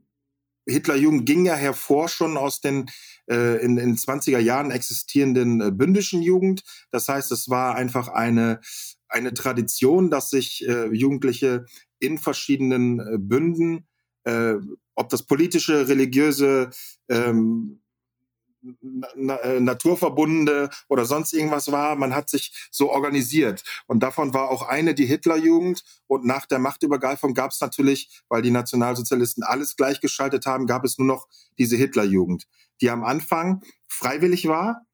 Hitlerjugend 0.65 1.25
ging 1.25 1.45
ja 1.45 1.55
hervor 1.55 2.07
schon 2.07 2.37
aus 2.37 2.61
den 2.61 2.85
äh, 3.29 3.63
in 3.63 3.75
den 3.75 3.95
20er 3.95 4.39
Jahren 4.39 4.71
existierenden 4.71 5.61
äh, 5.61 5.71
bündischen 5.71 6.21
Jugend. 6.21 6.63
Das 6.91 7.07
heißt, 7.07 7.31
es 7.31 7.49
war 7.49 7.75
einfach 7.75 8.07
eine, 8.07 8.61
eine 9.07 9.33
Tradition, 9.33 10.09
dass 10.09 10.29
sich 10.29 10.67
äh, 10.67 10.87
Jugendliche 10.93 11.65
in 11.99 12.17
verschiedenen 12.17 12.99
äh, 12.99 13.17
Bünden, 13.17 13.87
äh, 14.23 14.55
ob 14.95 15.09
das 15.09 15.23
politische, 15.23 15.87
religiöse, 15.87 16.69
ähm, 17.09 17.81
na, 18.81 19.35
äh, 19.37 19.59
naturverbundene 19.59 20.69
oder 20.87 21.05
sonst 21.05 21.33
irgendwas 21.33 21.71
war. 21.71 21.95
Man 21.95 22.13
hat 22.13 22.29
sich 22.29 22.69
so 22.71 22.89
organisiert. 22.91 23.63
Und 23.87 24.01
davon 24.01 24.33
war 24.33 24.49
auch 24.49 24.63
eine 24.63 24.93
die 24.93 25.05
Hitlerjugend. 25.05 25.83
Und 26.07 26.25
nach 26.25 26.45
der 26.45 26.59
Machtübergreifung 26.59 27.33
gab 27.33 27.51
es 27.51 27.61
natürlich, 27.61 28.21
weil 28.29 28.41
die 28.41 28.51
Nationalsozialisten 28.51 29.43
alles 29.43 29.75
gleichgeschaltet 29.75 30.45
haben, 30.45 30.65
gab 30.65 30.83
es 30.83 30.97
nur 30.97 31.07
noch 31.07 31.27
diese 31.57 31.77
Hitlerjugend, 31.77 32.45
die 32.81 32.89
am 32.89 33.03
Anfang 33.03 33.61
freiwillig 33.87 34.47
war. 34.47 34.85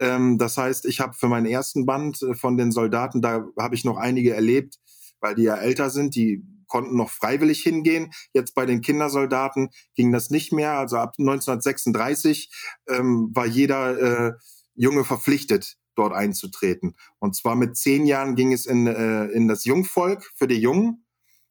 Ähm, 0.00 0.38
das 0.38 0.56
heißt, 0.56 0.86
ich 0.86 1.00
habe 1.00 1.14
für 1.14 1.28
meinen 1.28 1.46
ersten 1.46 1.86
Band 1.86 2.22
äh, 2.22 2.34
von 2.34 2.56
den 2.56 2.72
Soldaten, 2.72 3.20
da 3.20 3.46
habe 3.58 3.74
ich 3.74 3.84
noch 3.84 3.96
einige 3.96 4.34
erlebt, 4.34 4.78
weil 5.20 5.34
die 5.34 5.42
ja 5.42 5.56
älter 5.56 5.90
sind, 5.90 6.14
die 6.14 6.44
konnten 6.68 6.96
noch 6.96 7.10
freiwillig 7.10 7.62
hingehen. 7.62 8.12
Jetzt 8.32 8.54
bei 8.54 8.66
den 8.66 8.80
Kindersoldaten 8.80 9.70
ging 9.94 10.12
das 10.12 10.30
nicht 10.30 10.52
mehr. 10.52 10.78
Also 10.78 10.96
ab 10.96 11.14
1936 11.18 12.50
ähm, 12.88 13.30
war 13.34 13.46
jeder 13.46 14.28
äh, 14.28 14.32
Junge 14.74 15.04
verpflichtet, 15.04 15.76
dort 15.96 16.12
einzutreten. 16.12 16.94
Und 17.18 17.34
zwar 17.34 17.56
mit 17.56 17.76
zehn 17.76 18.06
Jahren 18.06 18.36
ging 18.36 18.52
es 18.52 18.66
in, 18.66 18.86
äh, 18.86 19.26
in 19.26 19.48
das 19.48 19.64
Jungvolk 19.64 20.30
für 20.34 20.46
die 20.46 20.60
Jungen. 20.60 21.04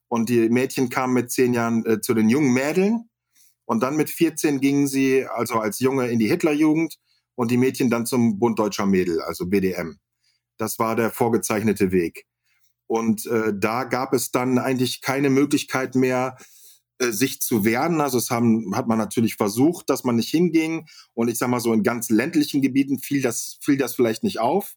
Und 0.08 0.30
die 0.30 0.50
Mädchen 0.50 0.90
kamen 0.90 1.14
mit 1.14 1.32
zehn 1.32 1.54
Jahren 1.54 1.86
äh, 1.86 2.00
zu 2.00 2.14
den 2.14 2.30
jungen 2.30 2.54
Mädeln. 2.54 3.10
Und 3.66 3.84
dann 3.84 3.98
mit 3.98 4.10
14 4.10 4.62
gingen 4.62 4.88
sie 4.88 5.26
also 5.26 5.56
als 5.56 5.80
Junge 5.80 6.08
in 6.08 6.20
die 6.20 6.30
Hitlerjugend 6.30 6.96
und 7.36 7.52
die 7.52 7.58
Mädchen 7.58 7.90
dann 7.90 8.06
zum 8.06 8.40
Bund 8.40 8.58
Deutscher 8.58 8.86
Mädel, 8.86 9.22
also 9.22 9.46
BDM. 9.46 10.00
Das 10.58 10.80
war 10.80 10.96
der 10.96 11.12
vorgezeichnete 11.12 11.92
Weg. 11.92 12.26
Und 12.88 13.26
äh, 13.28 13.54
da 13.56 13.84
gab 13.84 14.14
es 14.14 14.32
dann 14.32 14.58
eigentlich 14.58 15.02
keine 15.02 15.30
Möglichkeit 15.30 15.96
mehr, 15.96 16.38
äh, 17.00 17.12
sich 17.12 17.42
zu 17.42 17.64
wehren. 17.66 18.02
Also 18.02 18.18
es 18.18 18.32
haben, 18.32 18.76
hat 18.76 18.88
man 18.88 18.98
natürlich 18.98 19.36
versucht, 19.36 19.90
dass 19.90 20.04
man 20.04 20.16
nicht 20.16 20.30
hinging. 20.30 20.88
Und 21.14 21.28
ich 21.28 21.38
sag 21.38 21.50
mal 21.50 21.60
so 21.60 21.74
in 21.74 21.84
ganz 21.84 22.10
ländlichen 22.10 22.62
Gebieten 22.62 23.00
fiel 23.00 23.22
das, 23.22 23.60
fiel 23.62 23.78
das 23.78 23.94
vielleicht 23.94 24.24
nicht 24.24 24.40
auf. 24.40 24.76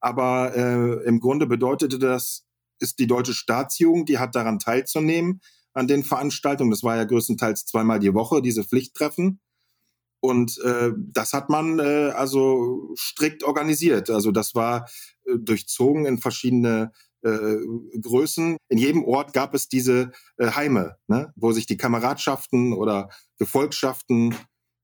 Aber 0.00 0.56
äh, 0.56 1.04
im 1.06 1.20
Grunde 1.20 1.46
bedeutete 1.46 1.98
das, 1.98 2.46
ist 2.78 2.98
die 2.98 3.06
deutsche 3.06 3.34
Staatsjugend, 3.34 4.08
die 4.08 4.18
hat 4.18 4.34
daran 4.34 4.58
teilzunehmen 4.58 5.42
an 5.74 5.86
den 5.86 6.02
Veranstaltungen. 6.02 6.70
Das 6.70 6.82
war 6.82 6.96
ja 6.96 7.04
größtenteils 7.04 7.66
zweimal 7.66 7.98
die 7.98 8.14
Woche, 8.14 8.40
diese 8.40 8.64
Pflichttreffen. 8.64 9.40
Und 10.20 10.58
äh, 10.64 10.92
das 10.96 11.32
hat 11.32 11.48
man 11.48 11.78
äh, 11.78 12.10
also 12.14 12.94
strikt 12.96 13.42
organisiert. 13.42 14.10
Also 14.10 14.32
das 14.32 14.54
war 14.54 14.88
äh, 15.24 15.38
durchzogen 15.38 16.06
in 16.06 16.18
verschiedene 16.18 16.92
äh, 17.22 17.56
Größen. 18.00 18.56
In 18.68 18.78
jedem 18.78 19.04
Ort 19.04 19.32
gab 19.32 19.54
es 19.54 19.68
diese 19.68 20.12
äh, 20.38 20.50
Heime, 20.50 20.96
ne, 21.06 21.32
wo 21.36 21.52
sich 21.52 21.66
die 21.66 21.76
Kameradschaften 21.76 22.72
oder 22.72 23.10
Gefolgschaften 23.38 24.34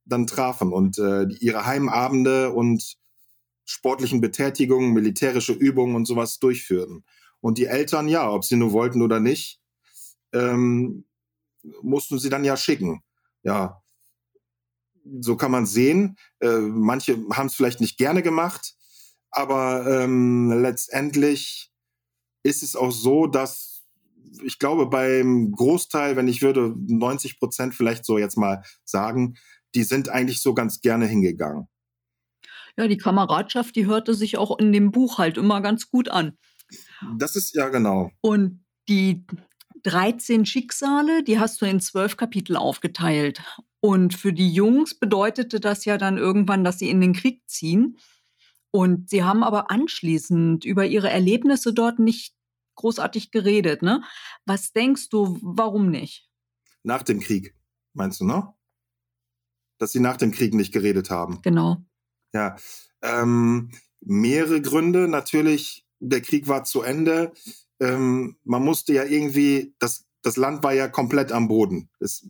dann 0.05 0.27
trafen 0.27 0.73
und 0.73 0.99
äh, 0.99 1.25
ihre 1.41 1.67
Heimabende 1.67 2.53
und 2.53 2.97
sportlichen 3.65 4.21
Betätigungen, 4.21 4.93
militärische 4.93 5.53
Übungen 5.53 5.97
und 5.97 6.07
sowas 6.07 6.39
durchführten. 6.39 7.05
Und 7.41 7.59
die 7.59 7.67
Eltern, 7.67 8.09
ja, 8.09 8.31
ob 8.31 8.45
sie 8.45 8.57
nur 8.57 8.73
wollten 8.73 9.03
oder 9.03 9.21
nicht, 9.21 9.61
ähm, 10.33 11.05
mussten 11.83 12.19
sie 12.19 12.29
dann 12.31 12.45
ja 12.45 12.57
schicken. 12.57 13.03
Ja, 13.43 13.83
so 15.21 15.37
kann 15.37 15.51
man 15.51 15.67
sehen. 15.67 16.17
Äh, 16.41 16.59
manche 16.59 17.17
haben 17.33 17.47
es 17.47 17.55
vielleicht 17.55 17.81
nicht 17.81 17.99
gerne 17.99 18.23
gemacht, 18.23 18.75
aber 19.31 19.87
ähm, 19.87 20.51
letztendlich 20.51 21.71
ist 22.47 22.63
es 22.63 22.77
auch 22.77 22.93
so, 22.93 23.27
dass 23.27 23.77
ich 24.43 24.59
glaube, 24.59 24.87
beim 24.87 25.53
Großteil, 25.53 26.17
wenn 26.17 26.29
ich 26.29 26.43
würde 26.43 26.75
90 26.77 27.39
Prozent 27.39 27.75
vielleicht 27.75 28.05
so 28.05 28.19
jetzt 28.19 28.37
mal 28.37 28.63
sagen, 28.85 29.37
die 29.75 29.83
sind 29.83 30.09
eigentlich 30.09 30.43
so 30.43 30.55
ganz 30.55 30.81
gerne 30.81 31.07
hingegangen. 31.07 31.69
Ja, 32.77 32.89
die 32.89 32.99
Kameradschaft, 32.99 33.75
die 33.77 33.87
hörte 33.87 34.15
sich 34.15 34.37
auch 34.37 34.59
in 34.59 34.73
dem 34.73 34.91
Buch 34.91 35.19
halt 35.19 35.39
immer 35.39 35.61
ganz 35.61 35.89
gut 35.91 36.09
an. 36.09 36.37
Das 37.17 37.37
ist 37.37 37.55
ja 37.55 37.69
genau. 37.69 38.11
Und 38.21 38.65
die 38.89 39.25
13 39.85 40.45
Schicksale, 40.45 41.23
die 41.23 41.39
hast 41.39 41.63
du 41.63 41.67
in 41.67 41.81
zwölf 41.81 42.17
Kapitel 42.17 42.57
aufgeteilt. 42.57 43.43
Und 43.81 44.15
für 44.15 44.33
die 44.33 44.53
Jungs 44.53 44.99
bedeutete 44.99 45.61
das 45.61 45.85
ja 45.85 45.97
dann 45.97 46.19
irgendwann, 46.19 46.65
dass 46.65 46.79
sie 46.79 46.91
in 46.91 47.01
den 47.01 47.13
Krieg 47.13 47.43
ziehen. 47.47 47.99
Und 48.71 49.09
sie 49.09 49.25
haben 49.25 49.43
aber 49.43 49.71
anschließend 49.71 50.65
über 50.65 50.85
ihre 50.85 51.09
Erlebnisse 51.09 51.73
dort 51.73 51.99
nicht 51.99 52.36
großartig 52.77 53.31
geredet. 53.31 53.83
Ne? 53.83 54.03
Was 54.45 54.73
denkst 54.73 55.09
du, 55.09 55.39
warum 55.43 55.91
nicht? 55.91 56.29
Nach 56.83 57.03
dem 57.03 57.21
Krieg, 57.21 57.57
meinst 57.95 58.21
du, 58.21 58.25
ne? 58.25 58.55
Dass 59.79 59.93
sie 59.93 60.01
nach 60.01 60.17
dem 60.17 60.31
Krieg 60.31 60.55
nicht 60.55 60.73
geredet 60.73 61.11
haben. 61.11 61.43
Genau. 61.43 61.79
Ja. 62.33 62.57
Ähm, 63.03 63.73
mehrere 64.01 64.63
Gründe. 64.63 65.09
Natürlich, 65.09 65.87
der 65.99 66.23
Krieg 66.23 66.49
war 66.49 66.65
zu 66.65 66.83
Ende. 66.83 67.33
Ähm, 67.81 68.39
man 68.45 68.63
musste 68.63 68.93
ja 68.95 69.05
irgendwie, 69.05 69.75
das, 69.79 70.07
das 70.23 70.37
Land 70.37 70.63
war 70.63 70.73
ja 70.73 70.89
komplett 70.89 71.33
am 71.33 71.49
Boden. 71.49 71.91
Es 72.01 72.27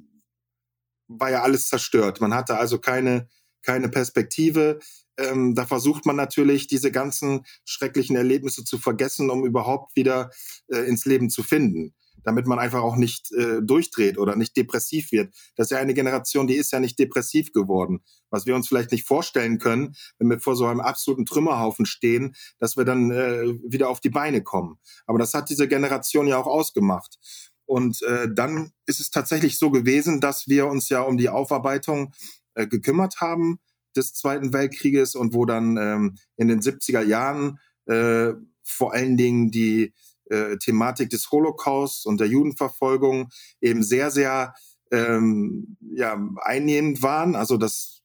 war 1.08 1.30
ja 1.30 1.42
alles 1.42 1.68
zerstört. 1.68 2.20
Man 2.20 2.34
hatte 2.34 2.56
also 2.56 2.78
keine, 2.78 3.28
keine 3.62 3.88
Perspektive 3.88 4.80
ähm, 5.18 5.54
da 5.54 5.66
versucht 5.66 6.06
man 6.06 6.16
natürlich, 6.16 6.66
diese 6.66 6.90
ganzen 6.90 7.44
schrecklichen 7.64 8.16
Erlebnisse 8.16 8.64
zu 8.64 8.78
vergessen, 8.78 9.30
um 9.30 9.44
überhaupt 9.44 9.96
wieder 9.96 10.30
äh, 10.68 10.78
ins 10.80 11.04
Leben 11.04 11.30
zu 11.30 11.42
finden 11.42 11.94
damit 12.26 12.46
man 12.48 12.58
einfach 12.58 12.82
auch 12.82 12.96
nicht 12.96 13.32
äh, 13.32 13.62
durchdreht 13.62 14.18
oder 14.18 14.34
nicht 14.34 14.56
depressiv 14.56 15.12
wird. 15.12 15.32
Das 15.54 15.66
ist 15.66 15.70
ja 15.70 15.78
eine 15.78 15.94
Generation, 15.94 16.48
die 16.48 16.56
ist 16.56 16.72
ja 16.72 16.80
nicht 16.80 16.98
depressiv 16.98 17.52
geworden. 17.52 18.00
Was 18.30 18.46
wir 18.46 18.56
uns 18.56 18.66
vielleicht 18.66 18.90
nicht 18.90 19.06
vorstellen 19.06 19.58
können, 19.58 19.94
wenn 20.18 20.28
wir 20.28 20.40
vor 20.40 20.56
so 20.56 20.66
einem 20.66 20.80
absoluten 20.80 21.24
Trümmerhaufen 21.24 21.86
stehen, 21.86 22.34
dass 22.58 22.76
wir 22.76 22.84
dann 22.84 23.12
äh, 23.12 23.44
wieder 23.64 23.88
auf 23.88 24.00
die 24.00 24.10
Beine 24.10 24.42
kommen. 24.42 24.78
Aber 25.06 25.20
das 25.20 25.34
hat 25.34 25.50
diese 25.50 25.68
Generation 25.68 26.26
ja 26.26 26.36
auch 26.36 26.48
ausgemacht. 26.48 27.16
Und 27.64 28.02
äh, 28.02 28.26
dann 28.32 28.72
ist 28.86 28.98
es 28.98 29.10
tatsächlich 29.10 29.56
so 29.56 29.70
gewesen, 29.70 30.20
dass 30.20 30.48
wir 30.48 30.66
uns 30.66 30.88
ja 30.88 31.02
um 31.02 31.16
die 31.16 31.28
Aufarbeitung 31.28 32.12
äh, 32.54 32.66
gekümmert 32.66 33.20
haben 33.20 33.60
des 33.96 34.14
Zweiten 34.14 34.52
Weltkrieges 34.52 35.14
und 35.14 35.34
wo 35.34 35.44
dann 35.44 35.76
ähm, 35.76 36.16
in 36.36 36.48
den 36.48 36.60
70er 36.60 37.02
Jahren 37.02 37.58
äh, 37.86 38.32
vor 38.62 38.92
allen 38.92 39.16
Dingen 39.16 39.50
die 39.50 39.94
äh, 40.30 40.56
Thematik 40.56 41.10
des 41.10 41.30
Holocaust 41.30 42.06
und 42.06 42.18
der 42.20 42.28
Judenverfolgung 42.28 43.30
eben 43.60 43.82
sehr, 43.82 44.10
sehr 44.10 44.54
ähm, 44.90 45.76
ja, 45.80 46.18
einnehmend 46.42 47.02
waren. 47.02 47.36
Also 47.36 47.56
das, 47.56 48.02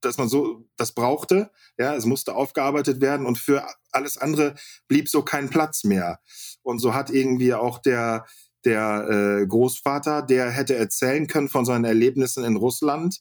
dass 0.00 0.18
man 0.18 0.28
so 0.28 0.68
das 0.76 0.92
brauchte. 0.92 1.50
Ja, 1.78 1.94
es 1.94 2.04
musste 2.04 2.34
aufgearbeitet 2.34 3.00
werden 3.00 3.26
und 3.26 3.38
für 3.38 3.66
alles 3.90 4.16
andere 4.18 4.54
blieb 4.86 5.08
so 5.08 5.22
kein 5.22 5.50
Platz 5.50 5.84
mehr. 5.84 6.20
Und 6.62 6.78
so 6.78 6.94
hat 6.94 7.10
irgendwie 7.10 7.54
auch 7.54 7.78
der 7.78 8.26
der 8.64 9.40
äh, 9.42 9.46
Großvater, 9.46 10.22
der 10.22 10.50
hätte 10.50 10.74
erzählen 10.74 11.26
können 11.26 11.48
von 11.48 11.64
seinen 11.64 11.84
Erlebnissen 11.84 12.44
in 12.44 12.56
Russland, 12.56 13.20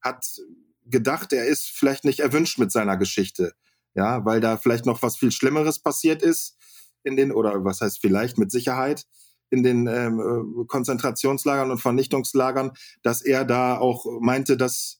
hat 0.00 0.26
gedacht, 0.84 1.32
er 1.32 1.46
ist 1.46 1.68
vielleicht 1.68 2.04
nicht 2.04 2.20
erwünscht 2.20 2.58
mit 2.58 2.72
seiner 2.72 2.96
Geschichte. 2.96 3.54
Ja, 3.94 4.24
weil 4.24 4.40
da 4.40 4.56
vielleicht 4.56 4.86
noch 4.86 5.02
was 5.02 5.16
viel 5.16 5.30
Schlimmeres 5.30 5.78
passiert 5.78 6.22
ist 6.22 6.56
in 7.02 7.16
den, 7.16 7.30
oder 7.32 7.64
was 7.64 7.80
heißt 7.80 8.00
vielleicht 8.00 8.38
mit 8.38 8.50
Sicherheit, 8.50 9.04
in 9.50 9.62
den 9.62 9.86
ähm, 9.86 10.18
äh, 10.18 10.66
Konzentrationslagern 10.66 11.70
und 11.70 11.78
Vernichtungslagern, 11.78 12.72
dass 13.02 13.20
er 13.20 13.44
da 13.44 13.76
auch 13.76 14.06
meinte, 14.20 14.56
dass 14.56 14.98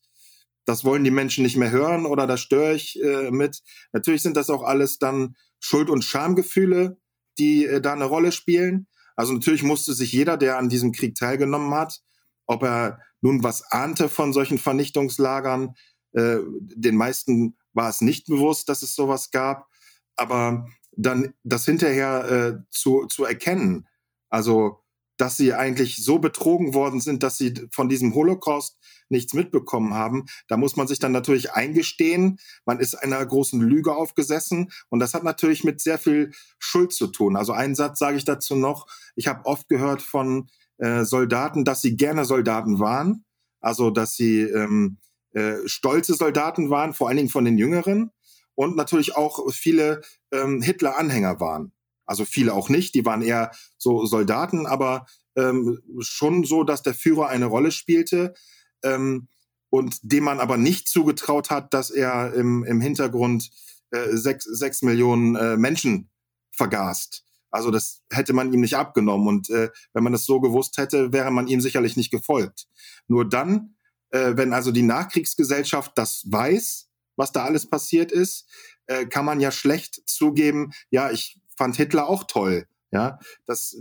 das 0.64 0.84
wollen 0.84 1.04
die 1.04 1.10
Menschen 1.10 1.42
nicht 1.42 1.56
mehr 1.56 1.70
hören 1.70 2.06
oder 2.06 2.26
da 2.26 2.36
störe 2.36 2.74
ich 2.74 3.02
äh, 3.02 3.30
mit. 3.30 3.62
Natürlich 3.92 4.22
sind 4.22 4.36
das 4.36 4.50
auch 4.50 4.62
alles 4.62 4.98
dann 4.98 5.36
Schuld- 5.58 5.90
und 5.90 6.04
Schamgefühle, 6.04 6.98
die 7.38 7.64
äh, 7.64 7.80
da 7.80 7.94
eine 7.94 8.04
Rolle 8.04 8.30
spielen. 8.30 8.86
Also 9.16 9.32
natürlich 9.32 9.62
musste 9.62 9.94
sich 9.94 10.12
jeder, 10.12 10.36
der 10.36 10.58
an 10.58 10.68
diesem 10.68 10.92
Krieg 10.92 11.14
teilgenommen 11.14 11.74
hat, 11.74 12.00
ob 12.46 12.62
er 12.62 13.00
nun 13.22 13.42
was 13.42 13.62
ahnte 13.72 14.10
von 14.10 14.34
solchen 14.34 14.58
Vernichtungslagern. 14.58 15.74
Äh, 16.12 16.38
den 16.60 16.96
meisten 16.96 17.56
war 17.72 17.88
es 17.88 18.02
nicht 18.02 18.26
bewusst, 18.26 18.68
dass 18.68 18.82
es 18.82 18.94
sowas 18.94 19.30
gab. 19.30 19.68
Aber 20.16 20.66
dann 20.94 21.32
das 21.42 21.64
hinterher 21.64 22.30
äh, 22.30 22.70
zu, 22.70 23.06
zu 23.06 23.24
erkennen, 23.24 23.88
also 24.28 24.82
dass 25.16 25.36
sie 25.36 25.54
eigentlich 25.54 26.02
so 26.02 26.18
betrogen 26.18 26.74
worden 26.74 27.00
sind, 27.00 27.22
dass 27.22 27.38
sie 27.38 27.54
von 27.70 27.88
diesem 27.88 28.14
Holocaust 28.14 28.78
nichts 29.08 29.34
mitbekommen 29.34 29.94
haben. 29.94 30.24
Da 30.48 30.56
muss 30.56 30.74
man 30.74 30.88
sich 30.88 30.98
dann 30.98 31.12
natürlich 31.12 31.52
eingestehen, 31.52 32.40
man 32.64 32.80
ist 32.80 32.94
einer 32.94 33.24
großen 33.24 33.60
Lüge 33.60 33.94
aufgesessen 33.94 34.72
und 34.88 35.00
das 35.00 35.14
hat 35.14 35.22
natürlich 35.22 35.64
mit 35.64 35.80
sehr 35.80 35.98
viel 35.98 36.32
Schuld 36.58 36.92
zu 36.92 37.06
tun. 37.06 37.36
Also 37.36 37.52
einen 37.52 37.74
Satz 37.74 37.98
sage 37.98 38.16
ich 38.16 38.24
dazu 38.24 38.56
noch. 38.56 38.86
Ich 39.14 39.28
habe 39.28 39.44
oft 39.44 39.68
gehört 39.68 40.02
von 40.02 40.48
äh, 40.82 41.04
Soldaten, 41.04 41.64
dass 41.64 41.80
sie 41.80 41.96
gerne 41.96 42.24
Soldaten 42.24 42.80
waren, 42.80 43.24
also 43.60 43.90
dass 43.90 44.16
sie 44.16 44.40
ähm, 44.40 44.98
äh, 45.32 45.56
stolze 45.66 46.14
Soldaten 46.14 46.70
waren, 46.70 46.92
vor 46.92 47.06
allen 47.06 47.18
Dingen 47.18 47.28
von 47.28 47.44
den 47.44 47.56
Jüngeren 47.56 48.10
und 48.56 48.74
natürlich 48.76 49.14
auch 49.14 49.48
viele 49.52 50.02
ähm, 50.32 50.60
Hitler-Anhänger 50.60 51.38
waren. 51.38 51.72
Also 52.04 52.24
viele 52.24 52.52
auch 52.52 52.68
nicht, 52.68 52.96
die 52.96 53.04
waren 53.04 53.22
eher 53.22 53.52
so 53.78 54.04
Soldaten, 54.06 54.66
aber 54.66 55.06
ähm, 55.36 55.78
schon 56.00 56.42
so, 56.42 56.64
dass 56.64 56.82
der 56.82 56.94
Führer 56.94 57.28
eine 57.28 57.46
Rolle 57.46 57.70
spielte 57.70 58.34
ähm, 58.82 59.28
und 59.70 59.98
dem 60.02 60.24
man 60.24 60.40
aber 60.40 60.56
nicht 60.56 60.88
zugetraut 60.88 61.50
hat, 61.50 61.72
dass 61.72 61.90
er 61.90 62.34
im, 62.34 62.64
im 62.64 62.80
Hintergrund 62.80 63.50
äh, 63.92 64.16
sechs, 64.16 64.46
sechs 64.46 64.82
Millionen 64.82 65.36
äh, 65.36 65.56
Menschen 65.56 66.10
vergast. 66.50 67.24
Also 67.52 67.71
das 67.71 68.02
hätte 68.11 68.32
man 68.32 68.52
ihm 68.52 68.61
nicht 68.61 68.76
abgenommen. 68.76 69.28
Und 69.28 69.50
äh, 69.50 69.71
wenn 69.92 70.02
man 70.02 70.12
das 70.12 70.25
so 70.25 70.40
gewusst 70.40 70.78
hätte, 70.78 71.12
wäre 71.12 71.30
man 71.30 71.47
ihm 71.47 71.61
sicherlich 71.61 71.97
nicht 71.97 72.11
gefolgt. 72.11 72.66
Nur 73.06 73.28
dann, 73.28 73.76
äh, 74.11 74.32
wenn 74.37 74.52
also 74.52 74.73
die 74.73 74.82
Nachkriegsgesellschaft 74.82 75.92
das 75.97 76.25
weiß, 76.26 76.88
was 77.16 77.30
da 77.30 77.44
alles 77.44 77.68
passiert 77.68 78.11
ist, 78.11 78.49
äh, 78.87 79.06
kann 79.06 79.25
man 79.25 79.40
ja 79.40 79.52
schlecht 79.52 80.02
zugeben, 80.09 80.73
ja, 80.90 81.11
ich 81.11 81.38
fand 81.56 81.76
Hitler 81.76 82.09
auch 82.09 82.25
toll. 82.25 82.66
Ja, 82.90 83.18
das, 83.47 83.76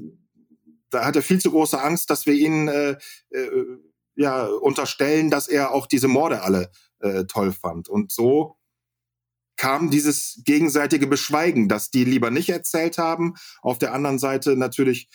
da 0.90 1.06
hat 1.06 1.16
er 1.16 1.22
viel 1.22 1.40
zu 1.40 1.51
große 1.51 1.82
Angst, 1.82 2.10
dass 2.10 2.25
wir 2.25 2.34
ihn 2.34 2.68
äh, 2.68 2.98
äh, 3.32 3.78
ja 4.16 4.46
unterstellen, 4.46 5.30
dass 5.30 5.48
er 5.48 5.72
auch 5.72 5.88
diese 5.88 6.08
Morde 6.08 6.44
alle 6.44 6.72
äh, 7.00 7.25
toll 7.25 7.51
fand. 7.51 7.90
Und 7.90 8.12
so 8.12 8.58
kam 9.62 9.91
dieses 9.91 10.41
gegenseitige 10.44 11.06
Beschweigen, 11.06 11.70
dass 11.70 11.91
die 11.91 12.03
lieber 12.03 12.32
nicht 12.32 12.50
erzählt 12.50 12.98
haben. 12.98 13.36
Auf 13.62 13.77
der 13.77 13.94
anderen 13.94 14.18
Seite 14.18 14.58
natürlich 14.58 15.08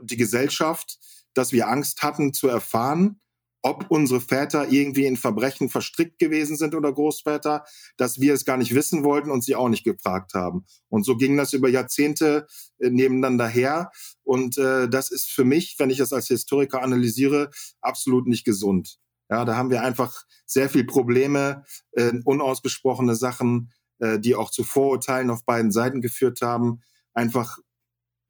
die 0.00 0.16
Gesellschaft, 0.16 0.98
dass 1.34 1.52
wir 1.52 1.68
Angst 1.68 2.02
hatten 2.02 2.32
zu 2.32 2.48
erfahren, 2.48 3.20
ob 3.60 3.90
unsere 3.90 4.22
Väter 4.22 4.70
irgendwie 4.70 5.04
in 5.04 5.18
Verbrechen 5.18 5.68
verstrickt 5.68 6.18
gewesen 6.18 6.56
sind 6.56 6.74
oder 6.74 6.94
Großväter, 6.94 7.66
dass 7.98 8.20
wir 8.22 8.32
es 8.32 8.46
gar 8.46 8.56
nicht 8.56 8.74
wissen 8.74 9.04
wollten 9.04 9.30
und 9.30 9.44
sie 9.44 9.54
auch 9.54 9.68
nicht 9.68 9.84
gefragt 9.84 10.32
haben. 10.32 10.64
Und 10.88 11.04
so 11.04 11.18
ging 11.18 11.36
das 11.36 11.52
über 11.52 11.68
Jahrzehnte 11.68 12.46
äh, 12.78 12.88
nebeneinander 12.88 13.48
her. 13.48 13.90
Und 14.22 14.56
äh, 14.56 14.88
das 14.88 15.10
ist 15.10 15.30
für 15.30 15.44
mich, 15.44 15.74
wenn 15.76 15.90
ich 15.90 15.98
das 15.98 16.14
als 16.14 16.28
Historiker 16.28 16.80
analysiere, 16.80 17.50
absolut 17.82 18.28
nicht 18.28 18.46
gesund. 18.46 18.98
Ja, 19.34 19.44
da 19.44 19.56
haben 19.56 19.70
wir 19.70 19.82
einfach 19.82 20.22
sehr 20.46 20.68
viel 20.68 20.84
Probleme, 20.84 21.64
äh, 21.90 22.12
unausgesprochene 22.24 23.16
Sachen, 23.16 23.72
äh, 23.98 24.20
die 24.20 24.36
auch 24.36 24.48
zu 24.48 24.62
Vorurteilen 24.62 25.28
auf 25.28 25.44
beiden 25.44 25.72
Seiten 25.72 26.00
geführt 26.00 26.40
haben, 26.40 26.82
einfach 27.14 27.58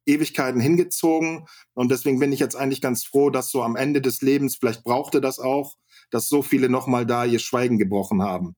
Ewigkeiten 0.07 0.59
hingezogen. 0.59 1.45
Und 1.75 1.91
deswegen 1.91 2.17
bin 2.17 2.33
ich 2.33 2.39
jetzt 2.39 2.55
eigentlich 2.55 2.81
ganz 2.81 3.03
froh, 3.03 3.29
dass 3.29 3.51
so 3.51 3.61
am 3.61 3.75
Ende 3.75 4.01
des 4.01 4.23
Lebens, 4.23 4.55
vielleicht 4.55 4.83
brauchte 4.83 5.21
das 5.21 5.37
auch, 5.37 5.75
dass 6.09 6.27
so 6.27 6.41
viele 6.41 6.69
nochmal 6.69 7.05
da 7.05 7.23
ihr 7.23 7.37
Schweigen 7.37 7.77
gebrochen 7.77 8.23
haben 8.23 8.55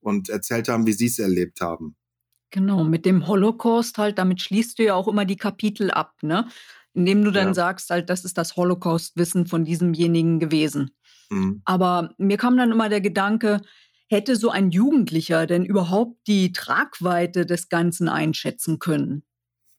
und 0.00 0.28
erzählt 0.28 0.68
haben, 0.68 0.86
wie 0.86 0.92
sie 0.92 1.06
es 1.06 1.18
erlebt 1.18 1.62
haben. 1.62 1.96
Genau, 2.50 2.84
mit 2.84 3.06
dem 3.06 3.26
Holocaust 3.26 3.96
halt, 3.96 4.18
damit 4.18 4.42
schließt 4.42 4.78
du 4.78 4.84
ja 4.84 4.94
auch 4.96 5.08
immer 5.08 5.24
die 5.24 5.36
Kapitel 5.36 5.90
ab, 5.90 6.12
ne? 6.20 6.46
Indem 6.92 7.24
du 7.24 7.30
dann 7.30 7.48
ja. 7.48 7.54
sagst 7.54 7.88
halt, 7.88 8.10
das 8.10 8.26
ist 8.26 8.36
das 8.36 8.56
Holocaust-Wissen 8.56 9.46
von 9.46 9.64
diesemjenigen 9.64 10.40
gewesen. 10.40 10.90
Mhm. 11.30 11.62
Aber 11.64 12.14
mir 12.18 12.36
kam 12.36 12.56
dann 12.56 12.72
immer 12.72 12.88
der 12.88 13.00
Gedanke, 13.00 13.62
hätte 14.08 14.36
so 14.36 14.50
ein 14.50 14.70
Jugendlicher 14.70 15.46
denn 15.46 15.64
überhaupt 15.64 16.26
die 16.26 16.52
Tragweite 16.52 17.46
des 17.46 17.68
Ganzen 17.68 18.08
einschätzen 18.08 18.78
können? 18.78 19.24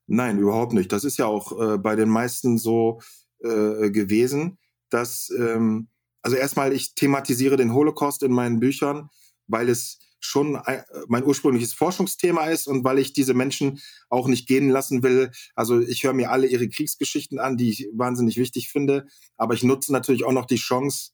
Nein, 0.08 0.40
überhaupt 0.40 0.74
nicht. 0.74 0.92
Das 0.92 1.04
ist 1.04 1.18
ja 1.18 1.26
auch 1.26 1.60
äh, 1.60 1.78
bei 1.78 1.96
den 1.96 2.10
meisten 2.10 2.58
so 2.58 3.02
äh, 3.44 3.92
gewesen, 3.92 4.58
dass, 4.90 5.30
ähm, 5.38 5.90
also 6.22 6.38
erstmal, 6.38 6.74
ich 6.74 6.96
thematisiere 6.96 7.58
den 7.58 7.74
Holocaust 7.74 8.24
in 8.24 8.32
meinen 8.32 8.60
Büchern, 8.60 9.10
weil 9.48 9.70
es 9.70 10.00
schon 10.20 10.56
ein, 10.56 10.84
mein 11.08 11.24
ursprüngliches 11.24 11.74
Forschungsthema 11.74 12.46
ist 12.46 12.68
und 12.68 12.84
weil 12.84 13.00
ich 13.00 13.14
diese 13.14 13.34
Menschen 13.34 13.80
auch 14.10 14.28
nicht 14.28 14.48
gehen 14.48 14.70
lassen 14.70 15.04
will. 15.04 15.32
Also 15.56 15.80
ich 15.80 16.04
höre 16.04 16.14
mir 16.14 16.32
alle 16.32 16.48
ihre 16.48 16.68
Kriegsgeschichten 16.70 17.40
an, 17.40 17.58
die 17.58 17.70
ich 17.70 17.88
wahnsinnig 17.94 18.38
wichtig 18.38 18.70
finde, 18.70 19.08
aber 19.36 19.54
ich 19.54 19.64
nutze 19.64 19.92
natürlich 19.92 20.26
auch 20.26 20.32
noch 20.32 20.46
die 20.46 20.56
Chance 20.56 21.12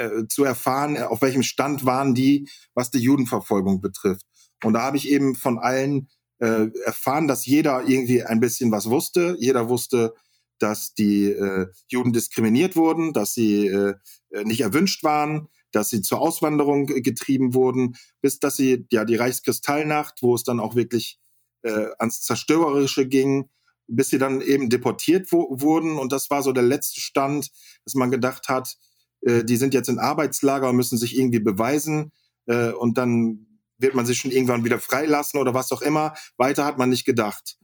äh, 0.00 0.26
zu 0.28 0.44
erfahren, 0.44 0.96
auf 0.96 1.20
welchem 1.20 1.42
Stand 1.42 1.84
waren 1.84 2.14
die, 2.14 2.48
was 2.74 2.90
die 2.90 3.00
Judenverfolgung 3.00 3.82
betrifft. 3.82 4.24
Und 4.64 4.72
da 4.72 4.80
habe 4.82 4.96
ich 4.96 5.08
eben 5.10 5.34
von 5.34 5.58
allen 5.58 6.08
äh, 6.38 6.68
erfahren, 6.86 7.28
dass 7.28 7.44
jeder 7.44 7.86
irgendwie 7.86 8.22
ein 8.22 8.40
bisschen 8.40 8.72
was 8.72 8.88
wusste. 8.88 9.36
Jeder 9.38 9.68
wusste, 9.68 10.14
dass 10.58 10.94
die 10.94 11.26
äh, 11.26 11.66
Juden 11.88 12.14
diskriminiert 12.14 12.76
wurden, 12.76 13.12
dass 13.12 13.34
sie 13.34 13.66
äh, 13.66 13.94
äh 14.30 14.44
nicht 14.44 14.62
erwünscht 14.62 15.04
waren, 15.04 15.48
dass 15.70 15.90
sie 15.90 16.00
zur 16.00 16.20
Auswanderung 16.20 16.86
getrieben 16.86 17.52
wurden, 17.52 17.94
bis 18.22 18.38
dass 18.38 18.56
sie 18.56 18.86
ja 18.90 19.04
die 19.04 19.16
Reichskristallnacht, 19.16 20.22
wo 20.22 20.34
es 20.34 20.44
dann 20.44 20.60
auch 20.60 20.74
wirklich 20.74 21.18
äh, 21.62 21.88
ans 21.98 22.22
Zerstörerische 22.22 23.06
ging, 23.06 23.50
bis 23.86 24.08
sie 24.08 24.18
dann 24.18 24.40
eben 24.40 24.70
deportiert 24.70 25.30
wo 25.30 25.60
wurden. 25.60 25.98
Und 25.98 26.12
das 26.12 26.30
war 26.30 26.42
so 26.42 26.52
der 26.52 26.62
letzte 26.62 27.00
Stand, 27.00 27.50
dass 27.84 27.94
man 27.94 28.10
gedacht 28.10 28.48
hat, 28.48 28.76
äh, 29.22 29.44
die 29.44 29.56
sind 29.56 29.74
jetzt 29.74 29.88
in 29.88 29.98
Arbeitslager 29.98 30.68
und 30.68 30.76
müssen 30.76 30.98
sich 30.98 31.18
irgendwie 31.18 31.40
beweisen. 31.40 32.12
Äh, 32.46 32.72
und 32.72 32.98
dann 32.98 33.46
wird 33.78 33.94
man 33.94 34.06
sich 34.06 34.18
schon 34.18 34.30
irgendwann 34.30 34.64
wieder 34.64 34.78
freilassen 34.78 35.40
oder 35.40 35.54
was 35.54 35.72
auch 35.72 35.82
immer. 35.82 36.14
Weiter 36.36 36.64
hat 36.64 36.78
man 36.78 36.90
nicht 36.90 37.04
gedacht. 37.04 37.56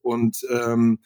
Und 0.00 0.44
ähm, 0.50 0.98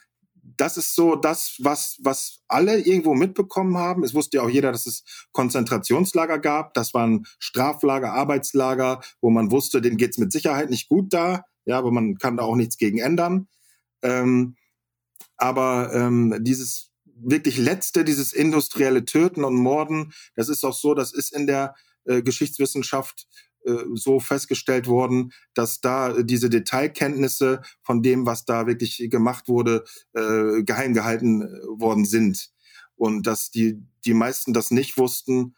das 0.57 0.77
ist 0.77 0.95
so 0.95 1.17
das, 1.17 1.57
was, 1.59 1.99
was 2.03 2.43
alle 2.49 2.79
irgendwo 2.79 3.15
mitbekommen 3.15 3.77
haben. 3.77 4.05
Es 4.05 4.15
wusste 4.15 4.39
ja 4.39 4.43
auch 4.45 4.49
jeder, 4.51 4.73
dass 4.73 4.87
es 4.87 5.05
Konzentrationslager 5.33 6.39
gab. 6.39 6.75
Das 6.75 6.95
waren 6.95 7.27
Straflager, 7.39 8.13
Arbeitslager, 8.13 9.01
wo 9.21 9.31
man 9.31 9.51
wusste, 9.51 9.81
denen 9.81 9.97
geht's 9.97 10.19
mit 10.19 10.33
Sicherheit 10.33 10.71
nicht 10.71 10.89
gut 10.89 11.13
da. 11.13 11.45
Ja, 11.65 11.79
aber 11.79 11.91
man 11.91 12.17
kann 12.17 12.37
da 12.37 12.45
auch 12.45 12.57
nichts 12.57 12.79
gegen 12.79 12.99
ändern. 12.99 13.49
Ähm, 14.03 14.57
aber 15.37 15.93
ähm, 15.93 16.37
dieses 16.41 16.93
wirklich 17.29 17.59
letzte, 17.59 18.05
dieses 18.05 18.33
industrielle 18.33 19.05
Töten 19.05 19.45
und 19.45 19.57
Morden, 19.57 20.12
das 20.35 20.49
ist 20.49 20.65
auch 20.65 20.75
so, 20.75 20.95
das 20.95 21.12
ist 21.12 21.33
in 21.35 21.47
der 21.47 21.75
äh, 22.05 22.23
Geschichtswissenschaft 22.23 23.27
äh, 23.65 23.85
so 23.95 24.21
festgestellt 24.21 24.87
worden, 24.87 25.33
dass 25.55 25.81
da 25.81 26.23
diese 26.23 26.49
Detailkenntnisse 26.49 27.62
von 27.83 28.03
dem, 28.03 28.27
was 28.27 28.45
da 28.45 28.67
wirklich 28.67 29.09
gemacht 29.11 29.49
wurde, 29.49 29.85
äh, 30.15 30.62
geheim 30.62 30.95
gehalten 30.95 31.43
äh, 31.43 31.47
worden 31.81 32.05
sind. 32.05 32.51
Und 32.95 33.27
dass 33.27 33.51
die, 33.51 33.83
die 34.05 34.15
meisten 34.15 34.53
das 34.53 34.71
nicht 34.71 34.97
wussten. 34.97 35.57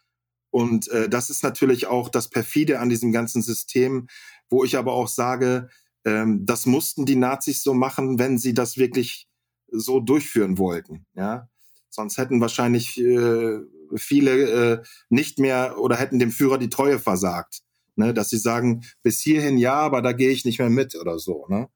Und 0.50 0.88
äh, 0.88 1.08
das 1.08 1.30
ist 1.30 1.42
natürlich 1.42 1.86
auch 1.86 2.08
das 2.08 2.30
Perfide 2.30 2.80
an 2.80 2.88
diesem 2.88 3.12
ganzen 3.12 3.42
System, 3.42 4.08
wo 4.48 4.64
ich 4.64 4.76
aber 4.76 4.94
auch 4.94 5.08
sage, 5.08 5.68
ähm, 6.04 6.46
das 6.46 6.64
mussten 6.64 7.04
die 7.04 7.16
Nazis 7.16 7.62
so 7.62 7.74
machen, 7.74 8.18
wenn 8.18 8.38
sie 8.38 8.54
das 8.54 8.78
wirklich 8.78 9.28
so 9.70 10.00
durchführen 10.00 10.56
wollten. 10.56 11.06
Ja, 11.14 11.48
sonst 11.90 12.18
hätten 12.18 12.40
wahrscheinlich 12.40 13.00
äh, 13.00 13.58
viele 13.96 14.32
äh, 14.32 14.82
nicht 15.08 15.38
mehr 15.38 15.78
oder 15.78 15.96
hätten 15.96 16.18
dem 16.18 16.30
Führer 16.30 16.58
die 16.58 16.68
Treue 16.68 16.98
versagt 16.98 17.62
ne? 17.98 18.14
dass 18.14 18.30
sie 18.30 18.38
sagen, 18.38 18.84
bis 19.02 19.20
hierhin 19.20 19.58
ja, 19.58 19.74
aber 19.74 20.00
da 20.00 20.12
gehe 20.12 20.30
ich 20.30 20.44
nicht 20.44 20.58
mehr 20.58 20.70
mit 20.70 20.94
oder 20.94 21.18
so. 21.18 21.46
Ne? 21.48 21.68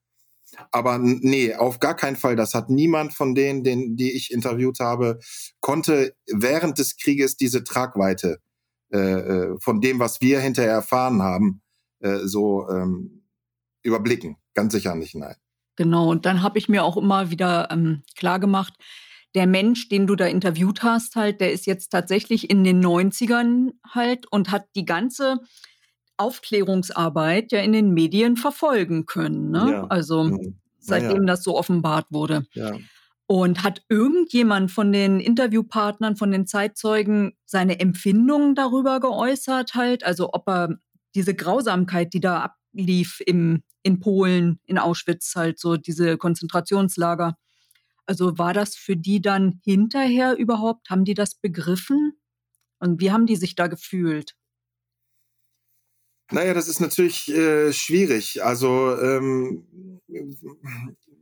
Aber 0.71 0.99
nee, 0.99 1.55
auf 1.55 1.81
gar 1.81 1.97
keinen 1.97 2.17
Fall. 2.17 2.37
Das 2.37 2.55
hat 2.55 2.71
niemand 2.71 3.13
von 3.13 3.35
denen, 3.35 3.65
den, 3.65 3.97
die 3.97 4.13
ich 4.13 4.33
interviewt 4.33 4.81
habe, 4.81 5.19
konnte 5.61 6.15
während 6.27 6.79
des 6.79 6.97
Krieges 6.97 7.37
diese 7.37 7.65
Tragweite 7.65 8.39
äh, 8.93 8.99
äh 8.99 9.57
von 9.61 9.81
dem, 9.81 9.99
was 9.99 10.21
wir 10.21 10.41
hinterher 10.41 10.73
erfahren 10.73 11.23
haben, 11.23 11.63
äh, 12.01 12.19
so 12.25 12.69
ähm, 12.71 13.25
überblicken. 13.83 14.37
Ganz 14.55 14.73
sicher 14.73 14.95
nicht, 14.95 15.15
nein. 15.15 15.37
Genau, 15.77 16.11
und 16.11 16.27
dann 16.27 16.43
habe 16.43 16.59
ich 16.59 16.69
mir 16.69 16.85
auch 16.85 16.99
immer 16.99 17.31
wieder 17.31 17.71
ähm, 17.71 18.03
klar 18.15 18.39
gemacht, 18.39 18.75
der 19.35 19.47
Mensch, 19.47 19.89
den 19.89 20.07
du 20.07 20.15
da 20.15 20.27
interviewt 20.27 20.83
hast, 20.83 21.17
halt, 21.17 21.41
der 21.41 21.53
ist 21.53 21.67
jetzt 21.67 21.89
tatsächlich 21.89 22.51
in 22.51 22.65
den 22.65 22.85
90ern 22.85 23.73
halt 23.95 24.27
und 24.31 24.51
hat 24.51 24.67
die 24.75 24.85
ganze 24.85 25.41
Aufklärungsarbeit 26.17 27.53
ja 27.53 27.61
in 27.61 27.73
den 27.73 27.93
Medien 27.93 28.37
verfolgen 28.37 29.07
können. 29.07 29.51
Ne? 29.51 29.73
Ja. 29.73 29.87
Also 29.89 30.25
mhm. 30.25 30.57
seitdem 30.79 31.23
ja. 31.23 31.27
das 31.27 31.43
so 31.43 31.57
offenbart 31.57 32.07
wurde. 32.11 32.47
Ja. 32.53 32.77
Und 33.27 33.63
hat 33.63 33.83
irgendjemand 33.89 34.71
von 34.71 34.93
den 34.93 35.19
Interviewpartnern, 35.19 36.17
von 36.17 36.31
den 36.31 36.47
Zeitzeugen 36.47 37.33
seine 37.47 37.81
Empfindungen 37.81 38.55
darüber 38.55 39.01
geäußert, 39.01 39.75
halt? 39.75 40.05
Also 40.05 40.31
ob 40.33 40.47
er 40.49 40.77
diese 41.15 41.35
Grausamkeit, 41.35 42.13
die 42.13 42.21
da 42.21 42.53
ablief 42.75 43.23
im, 43.25 43.63
in 43.83 44.01
Polen, 44.01 44.61
in 44.67 44.77
Auschwitz, 44.77 45.35
halt 45.35 45.59
so 45.59 45.77
diese 45.77 46.19
Konzentrationslager. 46.19 47.39
Also 48.07 48.39
war 48.39 48.53
das 48.53 48.75
für 48.77 48.97
die 48.97 49.21
dann 49.21 49.61
hinterher 49.65 50.37
überhaupt? 50.37 50.91
Haben 50.91 51.05
die 51.05 51.15
das 51.15 51.35
begriffen? 51.35 52.13
Und 52.79 53.01
wie 53.01 53.13
haben 53.13 53.27
die 53.27 53.37
sich 53.37 53.55
da 53.55 53.69
gefühlt? 53.69 54.35
Naja, 56.31 56.55
das 56.55 56.67
ist 56.67 56.81
natürlich 56.81 57.29
äh, 57.29 57.73
schwierig. 57.73 58.43
Also 58.43 58.97
ähm, 58.99 59.67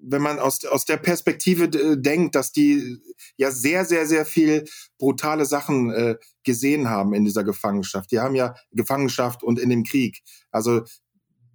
wenn 0.03 0.23
man 0.23 0.39
aus, 0.39 0.65
aus 0.65 0.85
der 0.85 0.97
Perspektive 0.97 1.65
äh, 1.65 2.01
denkt, 2.01 2.35
dass 2.35 2.53
die 2.53 2.99
ja 3.37 3.51
sehr, 3.51 3.85
sehr, 3.85 4.07
sehr 4.07 4.25
viel 4.25 4.65
brutale 4.99 5.47
Sachen 5.47 5.91
äh, 5.91 6.17
gesehen 6.45 6.89
haben 6.89 7.13
in 7.13 7.25
dieser 7.25 7.45
Gefangenschaft. 7.45 8.11
Die 8.13 8.21
haben 8.21 8.35
ja 8.35 8.55
Gefangenschaft 8.73 9.43
und 9.43 9.59
in 9.59 9.69
dem 9.69 9.85
Krieg. 9.85 10.23
Also 10.51 10.83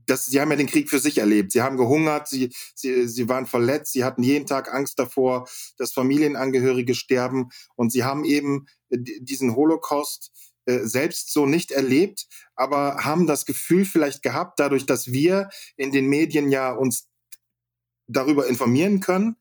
das, 0.05 0.25
sie 0.25 0.39
haben 0.39 0.51
ja 0.51 0.57
den 0.57 0.67
Krieg 0.67 0.89
für 0.89 0.99
sich 0.99 1.17
erlebt. 1.17 1.51
Sie 1.51 1.61
haben 1.61 1.77
gehungert, 1.77 2.27
sie, 2.27 2.53
sie, 2.73 3.07
sie 3.07 3.29
waren 3.29 3.45
verletzt, 3.45 3.93
sie 3.93 4.03
hatten 4.03 4.23
jeden 4.23 4.45
Tag 4.45 4.73
Angst 4.73 4.99
davor, 4.99 5.47
dass 5.77 5.93
Familienangehörige 5.93 6.95
sterben. 6.95 7.49
Und 7.75 7.91
sie 7.91 8.03
haben 8.03 8.25
eben 8.25 8.67
äh, 8.89 8.97
diesen 8.99 9.55
Holocaust 9.55 10.31
äh, 10.65 10.79
selbst 10.85 11.31
so 11.31 11.45
nicht 11.45 11.71
erlebt, 11.71 12.27
aber 12.55 13.05
haben 13.05 13.27
das 13.27 13.45
Gefühl 13.45 13.85
vielleicht 13.85 14.23
gehabt, 14.23 14.59
dadurch, 14.59 14.85
dass 14.85 15.11
wir 15.11 15.49
in 15.77 15.91
den 15.91 16.07
Medien 16.07 16.49
ja 16.49 16.71
uns 16.71 17.07
darüber 18.07 18.47
informieren 18.47 18.99
können, 18.99 19.35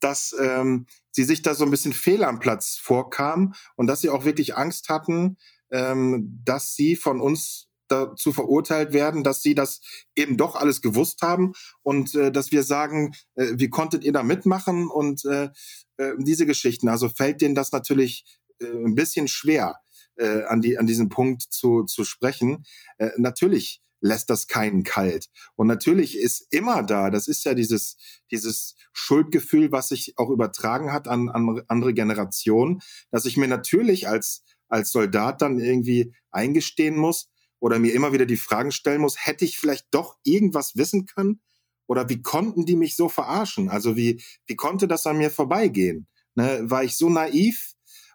dass 0.00 0.34
ähm, 0.38 0.86
sie 1.10 1.24
sich 1.24 1.42
da 1.42 1.54
so 1.54 1.64
ein 1.64 1.70
bisschen 1.70 1.92
fehl 1.92 2.24
am 2.24 2.40
Platz 2.40 2.76
vorkam 2.76 3.54
und 3.76 3.86
dass 3.86 4.00
sie 4.00 4.10
auch 4.10 4.24
wirklich 4.24 4.56
Angst 4.56 4.88
hatten, 4.88 5.36
ähm, 5.70 6.40
dass 6.44 6.74
sie 6.74 6.96
von 6.96 7.20
uns 7.20 7.68
dazu 7.92 8.32
verurteilt 8.32 8.92
werden, 8.92 9.22
dass 9.22 9.42
sie 9.42 9.54
das 9.54 9.80
eben 10.16 10.36
doch 10.36 10.56
alles 10.56 10.82
gewusst 10.82 11.22
haben 11.22 11.52
und 11.82 12.14
äh, 12.14 12.32
dass 12.32 12.50
wir 12.50 12.62
sagen, 12.62 13.14
äh, 13.34 13.52
wie 13.54 13.68
konntet 13.68 14.04
ihr 14.04 14.12
da 14.12 14.22
mitmachen 14.22 14.88
und 14.88 15.24
äh, 15.24 15.50
äh, 15.98 16.12
diese 16.18 16.46
Geschichten. 16.46 16.88
Also 16.88 17.08
fällt 17.08 17.40
denen 17.40 17.54
das 17.54 17.72
natürlich 17.72 18.24
äh, 18.60 18.66
ein 18.66 18.94
bisschen 18.94 19.28
schwer, 19.28 19.76
äh, 20.16 20.42
an, 20.44 20.60
die, 20.60 20.78
an 20.78 20.86
diesen 20.86 21.08
Punkt 21.08 21.42
zu, 21.42 21.84
zu 21.84 22.04
sprechen. 22.04 22.64
Äh, 22.98 23.10
natürlich 23.16 23.80
lässt 24.00 24.30
das 24.30 24.48
keinen 24.48 24.82
kalt. 24.82 25.28
Und 25.54 25.68
natürlich 25.68 26.18
ist 26.18 26.46
immer 26.50 26.82
da, 26.82 27.10
das 27.10 27.28
ist 27.28 27.44
ja 27.44 27.54
dieses, 27.54 27.96
dieses 28.30 28.74
Schuldgefühl, 28.92 29.70
was 29.70 29.88
sich 29.88 30.18
auch 30.18 30.28
übertragen 30.28 30.92
hat 30.92 31.06
an, 31.06 31.28
an 31.28 31.62
andere 31.68 31.94
Generationen, 31.94 32.80
dass 33.10 33.26
ich 33.26 33.36
mir 33.36 33.46
natürlich 33.46 34.08
als, 34.08 34.42
als 34.68 34.90
Soldat 34.90 35.40
dann 35.40 35.60
irgendwie 35.60 36.14
eingestehen 36.32 36.96
muss 36.96 37.28
oder 37.62 37.78
mir 37.78 37.94
immer 37.94 38.12
wieder 38.12 38.26
die 38.26 38.36
Fragen 38.36 38.72
stellen 38.72 39.00
muss, 39.00 39.24
hätte 39.24 39.44
ich 39.44 39.56
vielleicht 39.56 39.86
doch 39.92 40.16
irgendwas 40.24 40.74
wissen 40.74 41.06
können? 41.06 41.40
Oder 41.86 42.08
wie 42.08 42.20
konnten 42.20 42.66
die 42.66 42.74
mich 42.74 42.96
so 42.96 43.08
verarschen? 43.08 43.68
Also 43.68 43.96
wie, 43.96 44.20
wie 44.46 44.56
konnte 44.56 44.88
das 44.88 45.06
an 45.06 45.18
mir 45.18 45.30
vorbeigehen? 45.30 46.08
Ne, 46.34 46.62
war 46.64 46.82
ich 46.82 46.96
so 46.96 47.08
naiv 47.08 47.74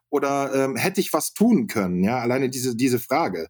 oder 0.09 0.53
ähm, 0.53 0.75
hätte 0.75 0.99
ich 0.99 1.13
was 1.13 1.33
tun 1.33 1.67
können? 1.67 2.03
Ja, 2.03 2.19
alleine 2.19 2.49
diese, 2.49 2.75
diese 2.75 2.99
Frage 2.99 3.47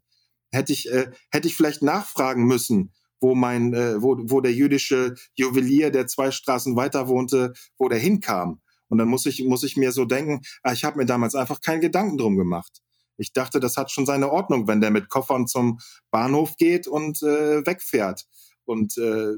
hätte 0.51 0.71
ich, 0.71 0.87
äh, 0.91 1.09
hätte 1.31 1.47
ich 1.47 1.55
vielleicht 1.55 1.81
nachfragen 1.81 2.45
müssen, 2.45 2.93
wo 3.19 3.33
mein, 3.33 3.73
äh, 3.73 3.99
wo, 3.99 4.17
wo 4.19 4.39
der 4.39 4.53
jüdische 4.53 5.15
Juwelier, 5.33 5.89
der 5.89 6.05
zwei 6.05 6.29
Straßen 6.29 6.75
weiter 6.75 7.07
wohnte, 7.07 7.53
wo 7.79 7.89
der 7.89 7.99
hinkam. 7.99 8.61
Und 8.87 8.99
dann 8.99 9.07
muss 9.07 9.25
ich, 9.25 9.43
muss 9.45 9.63
ich 9.63 9.77
mir 9.77 9.91
so 9.91 10.05
denken, 10.05 10.41
ah, 10.61 10.73
ich 10.73 10.83
habe 10.83 10.99
mir 10.99 11.07
damals 11.07 11.33
einfach 11.33 11.59
keinen 11.59 11.81
Gedanken 11.81 12.19
drum 12.19 12.37
gemacht. 12.37 12.83
Ich 13.17 13.33
dachte, 13.33 13.59
das 13.59 13.77
hat 13.77 13.91
schon 13.91 14.05
seine 14.05 14.31
Ordnung, 14.31 14.67
wenn 14.67 14.81
der 14.81 14.91
mit 14.91 15.09
Koffern 15.09 15.47
zum 15.47 15.79
Bahnhof 16.11 16.55
geht 16.57 16.87
und 16.87 17.21
äh, 17.23 17.65
wegfährt 17.65 18.27
und 18.65 18.97
äh, 18.97 19.33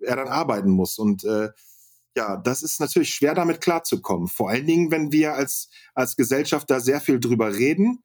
er 0.00 0.16
dann 0.16 0.28
arbeiten 0.28 0.70
muss. 0.70 0.98
Und 0.98 1.24
äh, 1.24 1.50
ja, 2.16 2.36
das 2.36 2.62
ist 2.62 2.80
natürlich 2.80 3.14
schwer 3.14 3.34
damit 3.34 3.60
klarzukommen. 3.60 4.28
Vor 4.28 4.50
allen 4.50 4.66
Dingen, 4.66 4.90
wenn 4.90 5.12
wir 5.12 5.34
als, 5.34 5.68
als 5.94 6.16
Gesellschaft 6.16 6.70
da 6.70 6.80
sehr 6.80 7.00
viel 7.00 7.18
drüber 7.20 7.54
reden 7.54 8.04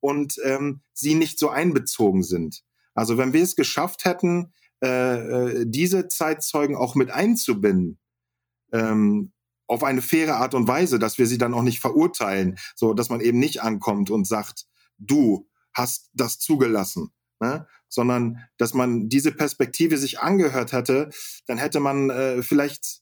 und 0.00 0.36
ähm, 0.44 0.82
sie 0.92 1.14
nicht 1.14 1.38
so 1.38 1.48
einbezogen 1.48 2.22
sind. 2.22 2.62
Also 2.94 3.18
wenn 3.18 3.32
wir 3.32 3.42
es 3.42 3.56
geschafft 3.56 4.04
hätten, 4.04 4.52
äh, 4.82 4.88
äh, 4.88 5.64
diese 5.66 6.08
Zeitzeugen 6.08 6.76
auch 6.76 6.94
mit 6.94 7.10
einzubinden, 7.10 7.98
ähm, 8.72 9.32
auf 9.72 9.82
eine 9.84 10.02
faire 10.02 10.36
Art 10.36 10.54
und 10.54 10.68
Weise, 10.68 10.98
dass 10.98 11.16
wir 11.16 11.26
sie 11.26 11.38
dann 11.38 11.54
auch 11.54 11.62
nicht 11.62 11.80
verurteilen, 11.80 12.58
so 12.76 12.92
dass 12.92 13.08
man 13.08 13.20
eben 13.20 13.38
nicht 13.38 13.62
ankommt 13.62 14.10
und 14.10 14.26
sagt, 14.26 14.66
du 14.98 15.48
hast 15.72 16.10
das 16.12 16.38
zugelassen, 16.38 17.10
ne? 17.40 17.66
sondern 17.88 18.38
dass 18.58 18.74
man 18.74 19.08
diese 19.08 19.32
Perspektive 19.32 19.96
sich 19.96 20.20
angehört 20.20 20.72
hätte, 20.72 21.08
dann 21.46 21.56
hätte 21.56 21.80
man 21.80 22.10
äh, 22.10 22.42
vielleicht 22.42 23.00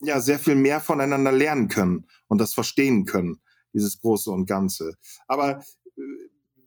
ja 0.00 0.18
sehr 0.20 0.38
viel 0.38 0.54
mehr 0.54 0.80
voneinander 0.80 1.30
lernen 1.30 1.68
können 1.68 2.06
und 2.26 2.38
das 2.38 2.54
verstehen 2.54 3.04
können, 3.04 3.42
dieses 3.74 4.00
Große 4.00 4.30
und 4.30 4.46
Ganze. 4.46 4.94
Aber 5.28 5.62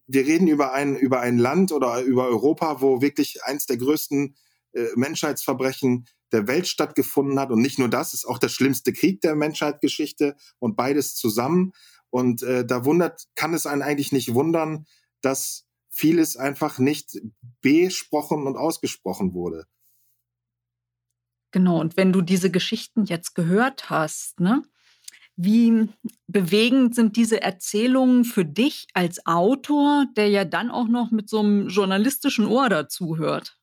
wir 0.08 0.26
reden 0.26 0.48
über 0.48 0.74
ein, 0.74 0.96
über 0.96 1.22
ein 1.22 1.40
Land 1.40 1.72
oder 1.72 2.02
über 2.02 2.28
Europa, 2.28 2.80
wo 2.80 3.02
wirklich 3.02 3.44
eins 3.44 3.66
der 3.66 3.78
größten 3.78 4.36
äh, 4.74 4.88
Menschheitsverbrechen 4.96 6.06
der 6.32 6.48
Welt 6.48 6.68
stattgefunden 6.68 7.40
hat. 7.40 7.52
Und 7.52 7.62
nicht 7.62 7.80
nur 7.80 7.90
das, 7.90 8.14
ist 8.14 8.26
auch 8.26 8.40
der 8.40 8.50
schlimmste 8.50 8.94
Krieg 8.94 9.22
der 9.22 9.36
Menschheitsgeschichte 9.36 10.36
und 10.60 10.76
beides 10.76 11.16
zusammen. 11.16 11.74
Und 12.10 12.44
äh, 12.44 12.66
da 12.66 12.86
wundert, 12.86 13.26
kann 13.36 13.54
es 13.54 13.66
einen 13.66 13.82
eigentlich 13.82 14.12
nicht 14.12 14.34
wundern, 14.34 14.86
dass 15.22 15.66
vieles 15.90 16.38
einfach 16.38 16.78
nicht 16.78 17.18
besprochen 17.62 18.48
und 18.48 18.58
ausgesprochen 18.58 19.34
wurde. 19.34 19.66
Genau, 21.52 21.80
und 21.80 21.96
wenn 21.96 22.12
du 22.12 22.22
diese 22.22 22.52
Geschichten 22.52 23.06
jetzt 23.06 23.34
gehört 23.34 23.90
hast, 23.90 24.42
ne, 24.42 24.62
wie 25.38 25.90
bewegend 26.28 26.96
sind 26.96 27.16
diese 27.16 27.42
Erzählungen 27.42 28.26
für 28.26 28.46
dich 28.46 28.88
als 28.94 29.26
Autor, 29.26 30.06
der 30.16 30.30
ja 30.30 30.46
dann 30.46 30.72
auch 30.72 30.88
noch 30.88 31.12
mit 31.12 31.30
so 31.30 31.40
einem 31.40 31.68
journalistischen 31.68 32.46
Ohr 32.46 32.70
dazuhört? 32.70 33.58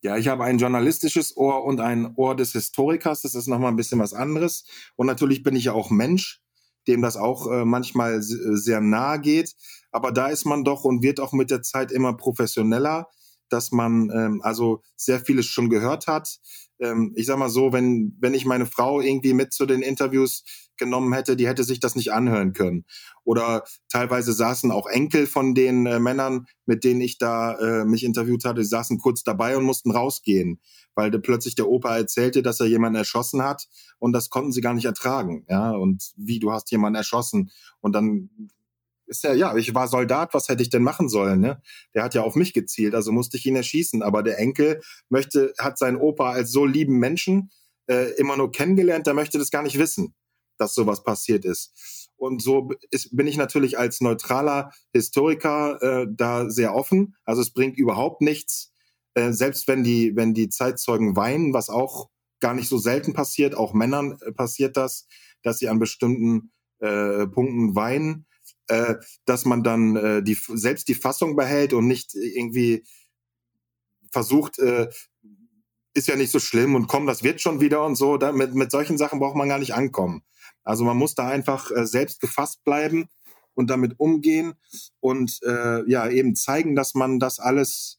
Ja, 0.00 0.16
ich 0.16 0.28
habe 0.28 0.44
ein 0.44 0.58
journalistisches 0.58 1.36
Ohr 1.36 1.64
und 1.64 1.80
ein 1.80 2.14
Ohr 2.14 2.36
des 2.36 2.52
Historikers. 2.52 3.22
Das 3.22 3.34
ist 3.34 3.48
nochmal 3.48 3.72
ein 3.72 3.76
bisschen 3.76 3.98
was 3.98 4.14
anderes. 4.14 4.64
Und 4.96 5.06
natürlich 5.06 5.42
bin 5.42 5.56
ich 5.56 5.64
ja 5.64 5.72
auch 5.72 5.90
Mensch, 5.90 6.40
dem 6.86 7.02
das 7.02 7.16
auch 7.16 7.50
äh, 7.50 7.64
manchmal 7.64 8.22
sehr 8.22 8.80
nahe 8.80 9.20
geht. 9.20 9.56
Aber 9.90 10.12
da 10.12 10.28
ist 10.28 10.44
man 10.44 10.64
doch 10.64 10.84
und 10.84 11.02
wird 11.02 11.18
auch 11.18 11.32
mit 11.32 11.50
der 11.50 11.62
Zeit 11.62 11.90
immer 11.90 12.16
professioneller 12.16 13.08
dass 13.50 13.72
man 13.72 14.10
ähm, 14.14 14.40
also 14.42 14.82
sehr 14.96 15.20
vieles 15.20 15.46
schon 15.46 15.70
gehört 15.70 16.06
hat. 16.06 16.38
Ähm, 16.80 17.12
ich 17.16 17.26
sag 17.26 17.38
mal 17.38 17.48
so, 17.48 17.72
wenn, 17.72 18.16
wenn 18.20 18.34
ich 18.34 18.44
meine 18.44 18.66
Frau 18.66 19.00
irgendwie 19.00 19.34
mit 19.34 19.52
zu 19.52 19.66
den 19.66 19.82
Interviews 19.82 20.44
genommen 20.78 21.12
hätte, 21.12 21.36
die 21.36 21.46
hätte 21.46 21.64
sich 21.64 21.80
das 21.80 21.96
nicht 21.96 22.12
anhören 22.12 22.52
können. 22.52 22.84
Oder 23.24 23.64
teilweise 23.90 24.32
saßen 24.32 24.70
auch 24.70 24.86
Enkel 24.86 25.26
von 25.26 25.54
den 25.54 25.86
äh, 25.86 25.98
Männern, 25.98 26.46
mit 26.64 26.84
denen 26.84 27.00
ich 27.00 27.18
da 27.18 27.54
äh, 27.58 27.84
mich 27.84 28.04
interviewt 28.04 28.44
hatte, 28.44 28.60
die 28.60 28.66
saßen 28.66 28.98
kurz 28.98 29.22
dabei 29.22 29.56
und 29.56 29.64
mussten 29.64 29.90
rausgehen, 29.90 30.60
weil 30.94 31.10
de, 31.10 31.20
plötzlich 31.20 31.54
der 31.54 31.68
Opa 31.68 31.96
erzählte, 31.96 32.42
dass 32.42 32.60
er 32.60 32.66
jemanden 32.66 32.96
erschossen 32.96 33.42
hat 33.42 33.68
und 33.98 34.12
das 34.12 34.30
konnten 34.30 34.52
sie 34.52 34.60
gar 34.60 34.74
nicht 34.74 34.86
ertragen. 34.86 35.44
Ja, 35.48 35.72
und 35.72 36.12
wie 36.16 36.38
du 36.38 36.52
hast 36.52 36.70
jemanden 36.70 36.96
erschossen 36.96 37.50
und 37.80 37.92
dann 37.92 38.30
ist 39.08 39.24
ja, 39.24 39.32
ja, 39.32 39.56
ich 39.56 39.74
war 39.74 39.88
Soldat, 39.88 40.34
was 40.34 40.48
hätte 40.48 40.62
ich 40.62 40.70
denn 40.70 40.82
machen 40.82 41.08
sollen? 41.08 41.40
Ne? 41.40 41.60
Der 41.94 42.04
hat 42.04 42.14
ja 42.14 42.22
auf 42.22 42.36
mich 42.36 42.52
gezielt, 42.52 42.94
also 42.94 43.10
musste 43.12 43.36
ich 43.36 43.46
ihn 43.46 43.56
erschießen. 43.56 44.02
Aber 44.02 44.22
der 44.22 44.38
Enkel 44.38 44.80
möchte, 45.08 45.52
hat 45.58 45.78
seinen 45.78 45.96
Opa 45.96 46.30
als 46.30 46.52
so 46.52 46.64
lieben 46.64 46.98
Menschen 46.98 47.50
äh, 47.88 48.12
immer 48.18 48.36
nur 48.36 48.52
kennengelernt, 48.52 49.06
der 49.06 49.14
möchte 49.14 49.38
das 49.38 49.50
gar 49.50 49.62
nicht 49.62 49.78
wissen, 49.78 50.14
dass 50.58 50.74
sowas 50.74 51.02
passiert 51.02 51.44
ist. 51.44 52.08
Und 52.16 52.42
so 52.42 52.70
ist, 52.90 53.16
bin 53.16 53.26
ich 53.26 53.36
natürlich 53.36 53.78
als 53.78 54.00
neutraler 54.00 54.72
Historiker 54.92 55.80
äh, 55.82 56.06
da 56.10 56.50
sehr 56.50 56.74
offen. 56.74 57.16
Also 57.24 57.42
es 57.42 57.52
bringt 57.52 57.78
überhaupt 57.78 58.20
nichts, 58.20 58.72
äh, 59.14 59.32
selbst 59.32 59.68
wenn 59.68 59.84
die, 59.84 60.14
wenn 60.16 60.34
die 60.34 60.48
Zeitzeugen 60.48 61.16
weinen, 61.16 61.54
was 61.54 61.70
auch 61.70 62.10
gar 62.40 62.54
nicht 62.54 62.68
so 62.68 62.78
selten 62.78 63.14
passiert, 63.14 63.54
auch 63.54 63.72
Männern 63.72 64.18
äh, 64.20 64.32
passiert 64.32 64.76
das, 64.76 65.06
dass 65.42 65.58
sie 65.58 65.68
an 65.68 65.78
bestimmten 65.78 66.52
äh, 66.80 67.26
Punkten 67.26 67.74
weinen 67.74 68.26
äh, 68.68 68.96
dass 69.24 69.44
man 69.44 69.62
dann 69.62 69.96
äh, 69.96 70.22
die, 70.22 70.34
selbst 70.34 70.88
die 70.88 70.94
Fassung 70.94 71.36
behält 71.36 71.72
und 71.72 71.86
nicht 71.86 72.14
irgendwie 72.14 72.84
versucht, 74.12 74.58
äh, 74.58 74.88
ist 75.94 76.08
ja 76.08 76.16
nicht 76.16 76.30
so 76.30 76.38
schlimm 76.38 76.74
und 76.74 76.86
komm, 76.86 77.06
das 77.06 77.22
wird 77.22 77.40
schon 77.40 77.60
wieder 77.60 77.84
und 77.84 77.96
so. 77.96 78.16
Da, 78.16 78.32
mit, 78.32 78.54
mit 78.54 78.70
solchen 78.70 78.98
Sachen 78.98 79.18
braucht 79.18 79.36
man 79.36 79.48
gar 79.48 79.58
nicht 79.58 79.74
ankommen. 79.74 80.22
Also 80.62 80.84
man 80.84 80.96
muss 80.96 81.14
da 81.14 81.28
einfach 81.28 81.70
äh, 81.70 81.86
selbst 81.86 82.20
gefasst 82.20 82.62
bleiben 82.64 83.08
und 83.54 83.68
damit 83.70 83.98
umgehen 83.98 84.54
und 85.00 85.40
äh, 85.42 85.88
ja 85.90 86.08
eben 86.08 86.36
zeigen, 86.36 86.76
dass 86.76 86.94
man 86.94 87.18
das 87.18 87.40
alles 87.40 87.98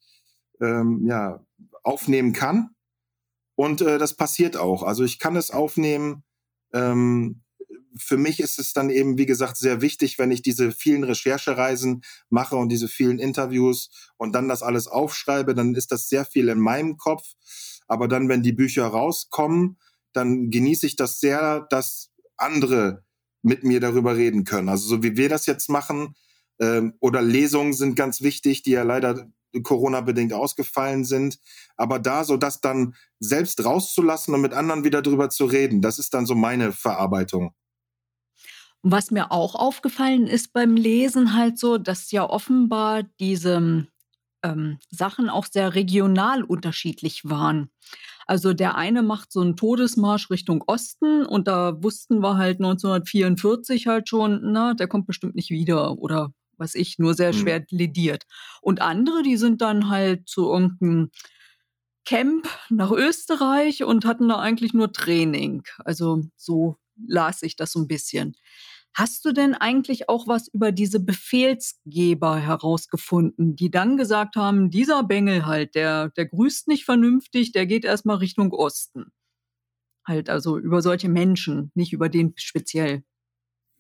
ähm, 0.62 1.06
ja 1.06 1.46
aufnehmen 1.84 2.34
kann. 2.34 2.70
Und 3.56 3.82
äh, 3.82 3.98
das 3.98 4.16
passiert 4.16 4.56
auch. 4.56 4.84
Also 4.84 5.04
ich 5.04 5.20
kann 5.20 5.36
es 5.36 5.52
aufnehmen. 5.52 6.24
Ähm, 6.74 7.42
für 7.98 8.18
mich 8.18 8.40
ist 8.40 8.60
es 8.60 8.74
dann 8.74 8.90
eben, 8.90 9.18
wie 9.18 9.26
gesagt, 9.26 9.58
sehr 9.58 9.82
wichtig, 9.82 10.20
wenn 10.20 10.32
ich 10.32 10.42
diese 10.42 10.72
vielen 10.72 11.04
Recherchereisen 11.04 12.04
mache 12.30 12.56
und 12.56 12.70
diese 12.70 12.88
vielen 12.88 13.20
Interviews 13.20 13.90
und 14.18 14.34
dann 14.34 14.48
das 14.48 14.64
alles 14.64 14.88
aufschreibe, 14.88 15.56
dann 15.56 15.76
ist 15.76 15.92
das 15.92 16.10
sehr 16.10 16.26
viel 16.26 16.50
in 16.50 16.60
meinem 16.60 16.98
Kopf. 16.98 17.34
Aber 17.88 18.08
dann, 18.08 18.30
wenn 18.30 18.44
die 18.44 18.54
Bücher 18.54 18.86
rauskommen, 18.86 19.78
dann 20.14 20.50
genieße 20.50 20.86
ich 20.86 20.96
das 20.96 21.20
sehr, 21.20 21.68
dass 21.70 22.12
andere 22.38 23.04
mit 23.42 23.64
mir 23.64 23.80
darüber 23.80 24.16
reden 24.16 24.44
können. 24.44 24.70
Also 24.70 24.88
so 24.88 25.04
wie 25.04 25.18
wir 25.18 25.30
das 25.30 25.46
jetzt 25.46 25.70
machen, 25.70 26.16
ähm, 26.60 26.94
oder 27.00 27.22
Lesungen 27.22 27.74
sind 27.74 27.96
ganz 27.96 28.22
wichtig, 28.22 28.64
die 28.64 28.72
ja 28.72 28.84
leider 28.84 29.30
Corona-bedingt 29.64 30.34
ausgefallen 30.34 31.06
sind. 31.06 31.40
Aber 31.76 32.00
da 32.00 32.24
so 32.24 32.38
das 32.38 32.62
dann 32.62 32.96
selbst 33.20 33.64
rauszulassen 33.64 34.34
und 34.34 34.42
mit 34.42 34.54
anderen 34.54 34.84
wieder 34.84 35.02
drüber 35.02 35.30
zu 35.30 35.46
reden, 35.46 35.82
das 35.82 36.00
ist 36.00 36.14
dann 36.14 36.26
so 36.26 36.36
meine 36.36 36.72
Verarbeitung. 36.72 37.54
Was 38.82 39.12
mir 39.12 39.32
auch 39.32 39.56
aufgefallen 39.56 40.28
ist 40.28 40.54
beim 40.54 40.76
Lesen 40.76 41.36
halt 41.36 41.60
so, 41.60 41.78
dass 41.78 42.12
ja 42.12 42.30
offenbar 42.30 43.04
diese 43.20 43.88
ähm, 44.44 44.80
Sachen 44.90 45.30
auch 45.30 45.46
sehr 45.46 45.76
regional 45.76 46.44
unterschiedlich 46.44 47.26
waren. 47.26 47.70
Also 48.26 48.54
der 48.54 48.76
eine 48.76 49.02
macht 49.02 49.32
so 49.32 49.42
einen 49.42 49.56
Todesmarsch 49.56 50.30
Richtung 50.30 50.64
Osten 50.68 51.26
und 51.26 51.48
da 51.48 51.82
wussten 51.82 52.22
wir 52.22 52.38
halt 52.38 52.60
1944 52.60 53.88
halt 53.88 54.08
schon, 54.08 54.40
na, 54.44 54.76
der 54.76 54.88
kommt 54.88 55.08
bestimmt 55.08 55.36
nicht 55.36 55.50
wieder 55.50 55.98
oder 55.98 56.32
was 56.56 56.76
ich, 56.76 57.00
nur 57.00 57.16
sehr 57.16 57.34
mhm. 57.34 57.38
schwer 57.38 57.66
lediert. 57.72 58.26
Und 58.62 58.82
andere, 58.82 59.24
die 59.24 59.38
sind 59.38 59.62
dann 59.62 59.90
halt 59.90 60.28
zu 60.28 60.52
irgendeinem 60.52 61.10
Camp 62.06 62.48
nach 62.70 62.92
Österreich 62.92 63.84
und 63.84 64.06
hatten 64.06 64.30
da 64.30 64.40
eigentlich 64.40 64.74
nur 64.74 64.92
Training. 64.92 65.64
Also 65.80 66.22
so 66.36 66.78
las 67.08 67.42
ich 67.42 67.56
das 67.56 67.72
so 67.72 67.80
ein 67.80 67.88
bisschen. 67.88 68.36
Hast 68.94 69.24
du 69.24 69.32
denn 69.32 69.54
eigentlich 69.54 70.10
auch 70.10 70.28
was 70.28 70.48
über 70.48 70.72
diese 70.72 71.00
Befehlsgeber 71.00 72.38
herausgefunden, 72.40 73.56
die 73.56 73.70
dann 73.70 73.98
gesagt 73.98 74.36
haben, 74.36 74.72
dieser 74.72 75.04
Bengel 75.04 75.46
halt, 75.46 75.76
der, 75.76 76.10
der 76.10 76.26
grüßt 76.26 76.68
nicht 76.68 76.86
vernünftig, 76.86 77.52
der 77.52 77.68
geht 77.68 77.86
erstmal 77.86 78.18
Richtung 78.18 78.52
Osten? 78.52 79.12
Halt 80.06 80.30
also 80.30 80.58
über 80.58 80.82
solche 80.82 81.08
Menschen, 81.08 81.72
nicht 81.76 81.94
über 81.94 82.10
den 82.10 82.34
speziell 82.36 83.04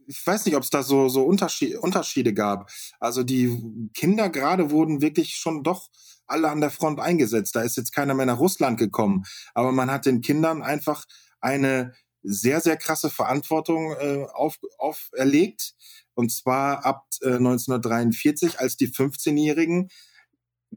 ich 0.10 0.26
weiß 0.26 0.46
nicht, 0.46 0.56
ob 0.56 0.64
es 0.64 0.72
da 0.72 0.82
so, 0.82 1.08
so 1.08 1.24
Unterschiede, 1.24 1.80
Unterschiede 1.80 2.34
gab. 2.34 2.72
Also 3.00 3.22
die 3.22 3.90
Kinder 3.94 4.30
gerade 4.30 4.72
wurden 4.72 5.02
wirklich 5.02 5.36
schon 5.36 5.64
doch 5.64 5.90
alle 6.26 6.50
an 6.50 6.62
der 6.62 6.72
Front 6.72 7.00
eingesetzt. 7.00 7.56
Da 7.56 7.62
ist 7.62 7.78
jetzt 7.78 7.94
keiner 7.94 8.16
mehr 8.16 8.26
nach 8.26 8.40
Russland 8.40 8.80
gekommen. 8.80 9.24
Aber 9.54 9.72
man 9.72 9.92
hat 9.92 10.08
den 10.08 10.22
Kindern 10.22 10.64
einfach 10.64 11.06
eine 11.42 11.94
sehr, 12.22 12.62
sehr 12.62 12.78
krasse 12.78 13.10
Verantwortung 13.10 13.94
äh, 13.94 14.26
auf, 14.34 14.58
auferlegt. 14.78 15.76
Und 16.14 16.32
zwar 16.32 16.86
ab 16.86 17.06
äh, 17.22 17.36
1943, 17.36 18.60
als 18.60 18.78
die 18.78 18.90
15-Jährigen 18.90 19.90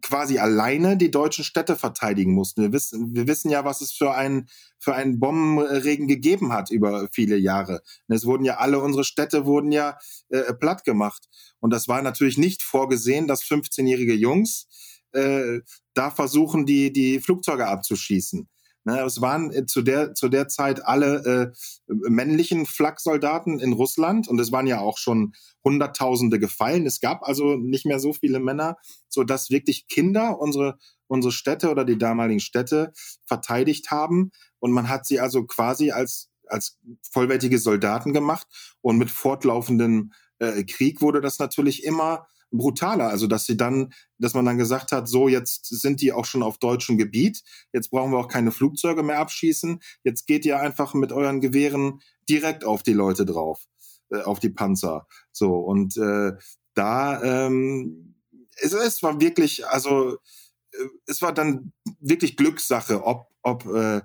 quasi 0.00 0.38
alleine 0.38 0.96
die 0.96 1.10
deutschen 1.10 1.44
Städte 1.44 1.76
verteidigen 1.76 2.32
mussten. 2.32 2.62
Wir 2.62 2.72
wissen, 2.72 3.14
wir 3.14 3.26
wissen 3.26 3.50
ja, 3.50 3.64
was 3.64 3.82
es 3.82 3.92
für 3.92 4.14
einen 4.14 4.48
für 4.78 4.94
einen 4.94 5.20
Bombenregen 5.20 6.08
gegeben 6.08 6.52
hat 6.52 6.70
über 6.70 7.08
viele 7.12 7.36
Jahre. 7.36 7.82
Und 8.08 8.16
es 8.16 8.24
wurden 8.24 8.44
ja 8.44 8.56
alle 8.56 8.80
unsere 8.80 9.04
Städte 9.04 9.44
wurden 9.44 9.70
ja 9.70 9.98
äh, 10.30 10.54
platt 10.54 10.84
gemacht. 10.84 11.28
Und 11.60 11.70
das 11.70 11.88
war 11.88 12.02
natürlich 12.02 12.38
nicht 12.38 12.62
vorgesehen, 12.62 13.28
dass 13.28 13.44
15-jährige 13.44 14.14
Jungs 14.14 14.66
äh, 15.12 15.60
da 15.94 16.10
versuchen, 16.10 16.64
die 16.66 16.92
die 16.92 17.20
Flugzeuge 17.20 17.66
abzuschießen. 17.66 18.48
Ne, 18.84 19.00
es 19.00 19.20
waren 19.20 19.52
äh, 19.52 19.64
zu 19.64 19.82
der, 19.82 20.14
zu 20.14 20.28
der 20.28 20.48
Zeit 20.48 20.84
alle 20.84 21.52
äh, 21.86 21.92
männlichen 22.10 22.66
Flaksoldaten 22.66 23.60
in 23.60 23.72
Russland 23.72 24.26
und 24.26 24.40
es 24.40 24.50
waren 24.50 24.66
ja 24.66 24.80
auch 24.80 24.98
schon 24.98 25.34
Hunderttausende 25.62 26.40
gefallen. 26.40 26.84
Es 26.84 26.98
gab 26.98 27.22
also 27.22 27.56
nicht 27.56 27.86
mehr 27.86 28.00
so 28.00 28.12
viele 28.12 28.40
Männer, 28.40 28.76
so 29.08 29.22
dass 29.22 29.50
wirklich 29.50 29.86
Kinder 29.86 30.40
unsere, 30.40 30.78
unsere 31.06 31.30
Städte 31.30 31.70
oder 31.70 31.84
die 31.84 31.98
damaligen 31.98 32.40
Städte 32.40 32.92
verteidigt 33.24 33.92
haben. 33.92 34.32
Und 34.58 34.72
man 34.72 34.88
hat 34.88 35.06
sie 35.06 35.20
also 35.20 35.44
quasi 35.44 35.92
als, 35.92 36.30
als 36.48 36.78
vollwertige 37.08 37.60
Soldaten 37.60 38.12
gemacht. 38.12 38.48
Und 38.80 38.98
mit 38.98 39.12
fortlaufendem 39.12 40.12
äh, 40.40 40.64
Krieg 40.64 41.00
wurde 41.00 41.20
das 41.20 41.38
natürlich 41.38 41.84
immer 41.84 42.26
brutaler. 42.52 43.08
Also, 43.08 43.26
dass 43.26 43.46
sie 43.46 43.56
dann, 43.56 43.92
dass 44.18 44.34
man 44.34 44.44
dann 44.44 44.58
gesagt 44.58 44.92
hat, 44.92 45.08
so 45.08 45.28
jetzt 45.28 45.66
sind 45.66 46.00
die 46.00 46.12
auch 46.12 46.24
schon 46.24 46.42
auf 46.42 46.58
deutschem 46.58 46.98
Gebiet, 46.98 47.42
jetzt 47.72 47.90
brauchen 47.90 48.12
wir 48.12 48.18
auch 48.18 48.28
keine 48.28 48.52
Flugzeuge 48.52 49.02
mehr 49.02 49.18
abschießen, 49.18 49.80
jetzt 50.04 50.26
geht 50.26 50.44
ihr 50.44 50.60
einfach 50.60 50.94
mit 50.94 51.12
euren 51.12 51.40
Gewehren 51.40 52.00
direkt 52.28 52.64
auf 52.64 52.82
die 52.82 52.92
Leute 52.92 53.24
drauf, 53.26 53.64
äh, 54.10 54.22
auf 54.22 54.38
die 54.38 54.50
Panzer. 54.50 55.06
So, 55.32 55.54
und 55.56 55.96
äh, 55.96 56.32
da 56.74 57.22
ähm, 57.22 58.12
es, 58.56 58.72
es 58.72 59.02
war 59.02 59.20
wirklich, 59.20 59.66
also 59.66 60.18
äh, 60.72 60.88
es 61.06 61.22
war 61.22 61.32
dann 61.32 61.72
wirklich 62.00 62.36
Glückssache, 62.36 63.04
ob, 63.04 63.26
ob 63.42 63.66
äh, 63.66 64.02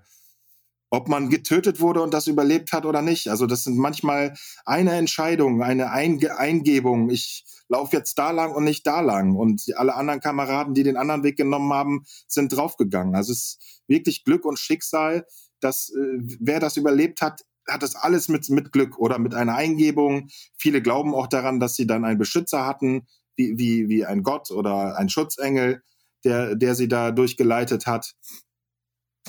ob 0.89 1.09
man 1.09 1.29
getötet 1.29 1.79
wurde 1.79 2.01
und 2.01 2.13
das 2.13 2.27
überlebt 2.27 2.71
hat 2.71 2.85
oder 2.85 3.01
nicht. 3.01 3.27
Also 3.29 3.45
das 3.45 3.63
sind 3.63 3.77
manchmal 3.77 4.33
eine 4.65 4.93
Entscheidung, 4.93 5.61
eine 5.61 5.91
Einge 5.91 6.37
Eingebung. 6.37 7.09
Ich 7.09 7.45
laufe 7.67 7.95
jetzt 7.95 8.17
da 8.17 8.31
lang 8.31 8.55
und 8.55 8.63
nicht 8.63 8.87
da 8.87 9.01
lang. 9.01 9.35
Und 9.35 9.63
alle 9.75 9.95
anderen 9.95 10.21
Kameraden, 10.21 10.73
die 10.73 10.83
den 10.83 10.97
anderen 10.97 11.23
Weg 11.23 11.37
genommen 11.37 11.73
haben, 11.73 12.05
sind 12.27 12.55
draufgegangen. 12.55 13.15
Also 13.15 13.33
es 13.33 13.39
ist 13.39 13.81
wirklich 13.87 14.23
Glück 14.23 14.45
und 14.45 14.59
Schicksal, 14.59 15.25
dass 15.59 15.89
äh, 15.89 16.19
wer 16.39 16.59
das 16.59 16.77
überlebt 16.77 17.21
hat, 17.21 17.43
hat 17.67 17.83
das 17.83 17.95
alles 17.95 18.29
mit, 18.29 18.49
mit 18.49 18.71
Glück 18.71 18.97
oder 18.97 19.19
mit 19.19 19.33
einer 19.33 19.55
Eingebung. 19.55 20.29
Viele 20.57 20.81
glauben 20.81 21.13
auch 21.13 21.27
daran, 21.27 21.59
dass 21.59 21.75
sie 21.75 21.85
dann 21.85 22.05
einen 22.05 22.17
Beschützer 22.17 22.65
hatten, 22.65 23.07
wie, 23.35 23.57
wie, 23.57 23.89
wie 23.89 24.05
ein 24.05 24.23
Gott 24.23 24.51
oder 24.51 24.97
ein 24.97 25.09
Schutzengel, 25.09 25.83
der, 26.23 26.55
der 26.55 26.75
sie 26.75 26.87
da 26.87 27.11
durchgeleitet 27.11 27.85
hat. 27.85 28.15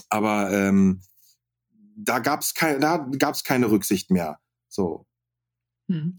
Aber 0.08 0.52
ähm, 0.52 1.02
da 1.98 2.20
gab 2.20 2.40
es 2.40 2.54
kein, 2.54 2.80
da 2.80 3.08
gab's 3.18 3.44
keine 3.44 3.70
Rücksicht 3.70 4.10
mehr. 4.10 4.38
So. 4.68 5.06
Hm. 5.90 6.18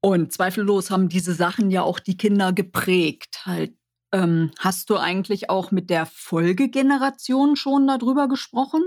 Und 0.00 0.32
zweifellos 0.32 0.90
haben 0.90 1.08
diese 1.08 1.34
Sachen 1.34 1.70
ja 1.70 1.82
auch 1.82 1.98
die 1.98 2.16
Kinder 2.16 2.52
geprägt. 2.52 3.40
Halt, 3.44 3.74
ähm, 4.12 4.52
hast 4.58 4.90
du 4.90 4.96
eigentlich 4.96 5.50
auch 5.50 5.70
mit 5.70 5.90
der 5.90 6.06
Folgegeneration 6.06 7.56
schon 7.56 7.86
darüber 7.86 8.28
gesprochen? 8.28 8.82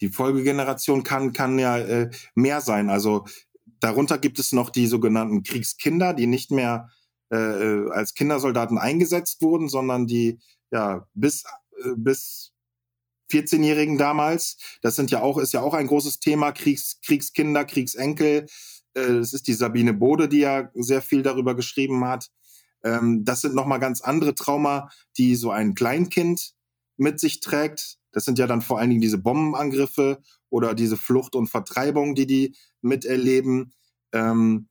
Die 0.00 0.08
Folgegeneration 0.08 1.02
kann, 1.02 1.32
kann 1.32 1.58
ja 1.58 1.78
äh, 1.78 2.10
mehr 2.34 2.60
sein. 2.60 2.88
Also 2.88 3.26
darunter 3.80 4.18
gibt 4.18 4.38
es 4.38 4.52
noch 4.52 4.70
die 4.70 4.86
sogenannten 4.86 5.42
Kriegskinder, 5.42 6.14
die 6.14 6.26
nicht 6.26 6.50
mehr 6.50 6.88
äh, 7.30 7.36
äh 7.36 7.90
als 7.90 8.14
Kindersoldaten 8.14 8.78
eingesetzt 8.78 9.42
wurden, 9.42 9.68
sondern 9.68 10.06
die 10.06 10.38
ja 10.70 11.06
bis, 11.14 11.44
äh, 11.84 11.90
bis 11.96 12.53
14-Jährigen 13.30 13.98
damals. 13.98 14.56
Das 14.82 14.96
sind 14.96 15.10
ja 15.10 15.22
auch, 15.22 15.38
ist 15.38 15.52
ja 15.52 15.62
auch 15.62 15.74
ein 15.74 15.86
großes 15.86 16.20
Thema, 16.20 16.52
Kriegs, 16.52 17.00
Kriegskinder, 17.04 17.64
Kriegsenkel. 17.64 18.46
Äh, 18.94 19.14
das 19.14 19.32
ist 19.32 19.46
die 19.46 19.54
Sabine 19.54 19.94
Bode, 19.94 20.28
die 20.28 20.40
ja 20.40 20.70
sehr 20.74 21.02
viel 21.02 21.22
darüber 21.22 21.54
geschrieben 21.54 22.04
hat. 22.04 22.30
Ähm, 22.82 23.24
das 23.24 23.40
sind 23.40 23.54
nochmal 23.54 23.80
ganz 23.80 24.00
andere 24.00 24.34
Trauma, 24.34 24.88
die 25.16 25.34
so 25.34 25.50
ein 25.50 25.74
Kleinkind 25.74 26.54
mit 26.96 27.18
sich 27.18 27.40
trägt. 27.40 27.98
Das 28.12 28.24
sind 28.24 28.38
ja 28.38 28.46
dann 28.46 28.62
vor 28.62 28.78
allen 28.78 28.90
Dingen 28.90 29.00
diese 29.00 29.18
Bombenangriffe 29.18 30.22
oder 30.50 30.74
diese 30.74 30.96
Flucht 30.96 31.34
und 31.34 31.48
Vertreibung, 31.48 32.14
die 32.14 32.26
die 32.26 32.56
miterleben. 32.80 33.72
Ähm, 34.12 34.68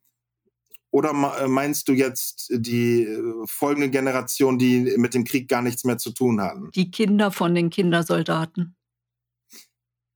oder 0.94 1.10
äh, 1.40 1.48
meinst 1.48 1.88
du 1.88 1.94
jetzt 1.94 2.52
die 2.54 3.02
äh, 3.02 3.34
folgende 3.46 3.90
Generation, 3.90 4.60
die 4.60 4.94
mit 4.98 5.16
dem 5.16 5.24
Krieg 5.24 5.50
gar 5.50 5.64
nichts 5.64 5.84
mehr 5.86 5.98
zu 5.98 6.12
tun 6.12 6.40
hatten? 6.40 6.70
Die 6.76 6.92
Kinder 6.92 7.32
von 7.32 7.56
den 7.56 7.72
Kindersoldaten. 7.72 8.76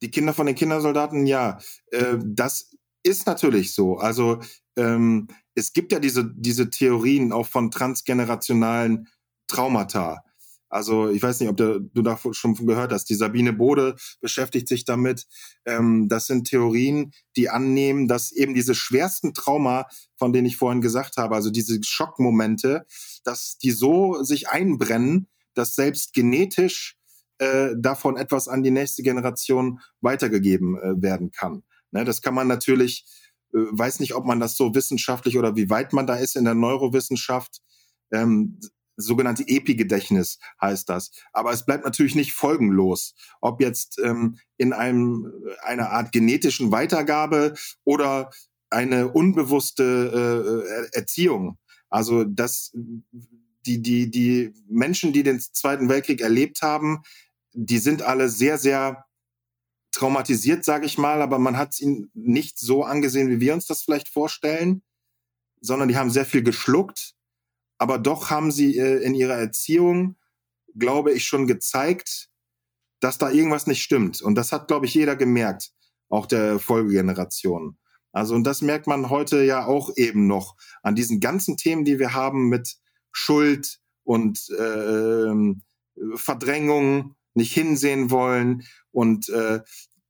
Die 0.03 0.11
Kinder 0.11 0.35
von 0.35 0.45
den 0.45 0.53
Kindersoldaten, 0.53 1.25
ja. 1.25 1.57
Äh, 1.89 2.19
das 2.23 2.75
ist 3.01 3.25
natürlich 3.25 3.73
so. 3.73 3.97
Also 3.97 4.39
ähm, 4.77 5.27
es 5.55 5.73
gibt 5.73 5.91
ja 5.91 5.99
diese, 5.99 6.31
diese 6.35 6.69
Theorien 6.69 7.31
auch 7.33 7.47
von 7.47 7.71
transgenerationalen 7.71 9.07
Traumata. 9.47 10.23
Also 10.69 11.09
ich 11.09 11.21
weiß 11.23 11.39
nicht, 11.39 11.49
ob 11.49 11.57
du, 11.57 11.79
du 11.79 12.01
da 12.01 12.19
schon 12.31 12.55
gehört 12.55 12.91
hast. 12.91 13.05
Die 13.09 13.15
Sabine 13.15 13.53
Bode 13.53 13.95
beschäftigt 14.19 14.67
sich 14.67 14.85
damit. 14.85 15.25
Ähm, 15.65 16.07
das 16.09 16.27
sind 16.27 16.47
Theorien, 16.47 17.13
die 17.35 17.49
annehmen, 17.49 18.07
dass 18.07 18.31
eben 18.31 18.53
diese 18.53 18.75
schwersten 18.75 19.33
Trauma, 19.33 19.87
von 20.17 20.33
denen 20.33 20.47
ich 20.47 20.57
vorhin 20.57 20.81
gesagt 20.81 21.17
habe, 21.17 21.35
also 21.35 21.49
diese 21.49 21.79
Schockmomente, 21.83 22.85
dass 23.23 23.57
die 23.57 23.71
so 23.71 24.23
sich 24.23 24.49
einbrennen, 24.49 25.27
dass 25.53 25.75
selbst 25.75 26.13
genetisch 26.13 26.97
äh, 27.39 27.69
davon 27.77 28.17
etwas 28.17 28.47
an 28.47 28.63
die 28.63 28.71
nächste 28.71 29.03
Generation 29.03 29.79
weitergegeben 30.01 30.77
äh, 30.77 31.01
werden 31.01 31.31
kann. 31.31 31.63
Ne, 31.91 32.03
das 32.03 32.21
kann 32.21 32.33
man 32.33 32.47
natürlich, 32.47 33.05
äh, 33.53 33.59
weiß 33.71 33.99
nicht, 33.99 34.15
ob 34.15 34.25
man 34.25 34.39
das 34.39 34.57
so 34.57 34.75
wissenschaftlich 34.75 35.37
oder 35.37 35.55
wie 35.55 35.69
weit 35.69 35.93
man 35.93 36.07
da 36.07 36.15
ist 36.15 36.35
in 36.35 36.45
der 36.45 36.55
Neurowissenschaft. 36.55 37.61
Ähm, 38.11 38.59
sogenannte 38.97 39.47
Epigedächtnis 39.47 40.39
heißt 40.59 40.89
das. 40.89 41.11
Aber 41.31 41.51
es 41.51 41.65
bleibt 41.65 41.85
natürlich 41.85 42.15
nicht 42.15 42.33
folgenlos, 42.33 43.13
ob 43.39 43.61
jetzt 43.61 43.99
ähm, 44.03 44.37
in 44.57 44.73
einem 44.73 45.31
einer 45.61 45.91
Art 45.91 46.11
genetischen 46.11 46.71
Weitergabe 46.71 47.53
oder 47.83 48.31
eine 48.69 49.07
unbewusste 49.09 50.89
äh, 50.91 50.97
Erziehung. 50.97 51.57
Also 51.89 52.23
dass 52.23 52.71
die 53.65 53.81
die 53.81 54.11
die 54.11 54.53
Menschen, 54.67 55.13
die 55.13 55.23
den 55.23 55.39
Zweiten 55.39 55.89
Weltkrieg 55.89 56.21
erlebt 56.21 56.61
haben, 56.61 57.03
die 57.53 57.77
sind 57.77 58.01
alle 58.01 58.29
sehr 58.29 58.57
sehr 58.57 59.05
traumatisiert, 59.91 60.65
sage 60.65 60.85
ich 60.85 60.97
mal, 60.97 61.21
aber 61.21 61.39
man 61.39 61.57
hat 61.57 61.73
es 61.73 61.81
ihnen 61.81 62.11
nicht 62.13 62.59
so 62.59 62.83
angesehen, 62.83 63.29
wie 63.29 63.39
wir 63.39 63.53
uns 63.53 63.65
das 63.65 63.81
vielleicht 63.81 64.09
vorstellen, 64.09 64.83
sondern 65.59 65.87
die 65.87 65.97
haben 65.97 66.11
sehr 66.11 66.25
viel 66.25 66.43
geschluckt 66.43 67.16
aber 67.77 67.99
doch 67.99 68.29
haben 68.29 68.51
sie 68.51 68.77
äh, 68.77 69.03
in 69.03 69.13
ihrer 69.13 69.35
Erziehung, 69.35 70.17
glaube 70.75 71.11
ich, 71.11 71.25
schon 71.25 71.47
gezeigt, 71.47 72.29
dass 72.99 73.17
da 73.17 73.29
irgendwas 73.29 73.67
nicht 73.67 73.83
stimmt. 73.83 74.21
Und 74.21 74.35
das 74.35 74.51
hat, 74.51 74.67
glaube 74.67 74.85
ich, 74.85 74.93
jeder 74.93 75.15
gemerkt, 75.15 75.71
auch 76.09 76.25
der 76.25 76.59
Folgegeneration. 76.59 77.77
Also, 78.11 78.33
und 78.33 78.45
das 78.45 78.61
merkt 78.61 78.87
man 78.87 79.09
heute 79.09 79.43
ja 79.43 79.65
auch 79.65 79.91
eben 79.95 80.27
noch 80.27 80.55
an 80.81 80.95
diesen 80.95 81.19
ganzen 81.19 81.57
Themen, 81.57 81.85
die 81.85 81.99
wir 81.99 82.13
haben 82.13 82.49
mit 82.49 82.77
Schuld 83.11 83.79
und 84.03 84.49
äh, 84.57 85.33
Verdrängung, 86.15 87.15
nicht 87.33 87.53
hinsehen 87.53 88.09
wollen 88.09 88.63
und 88.91 89.29
äh, 89.29 89.59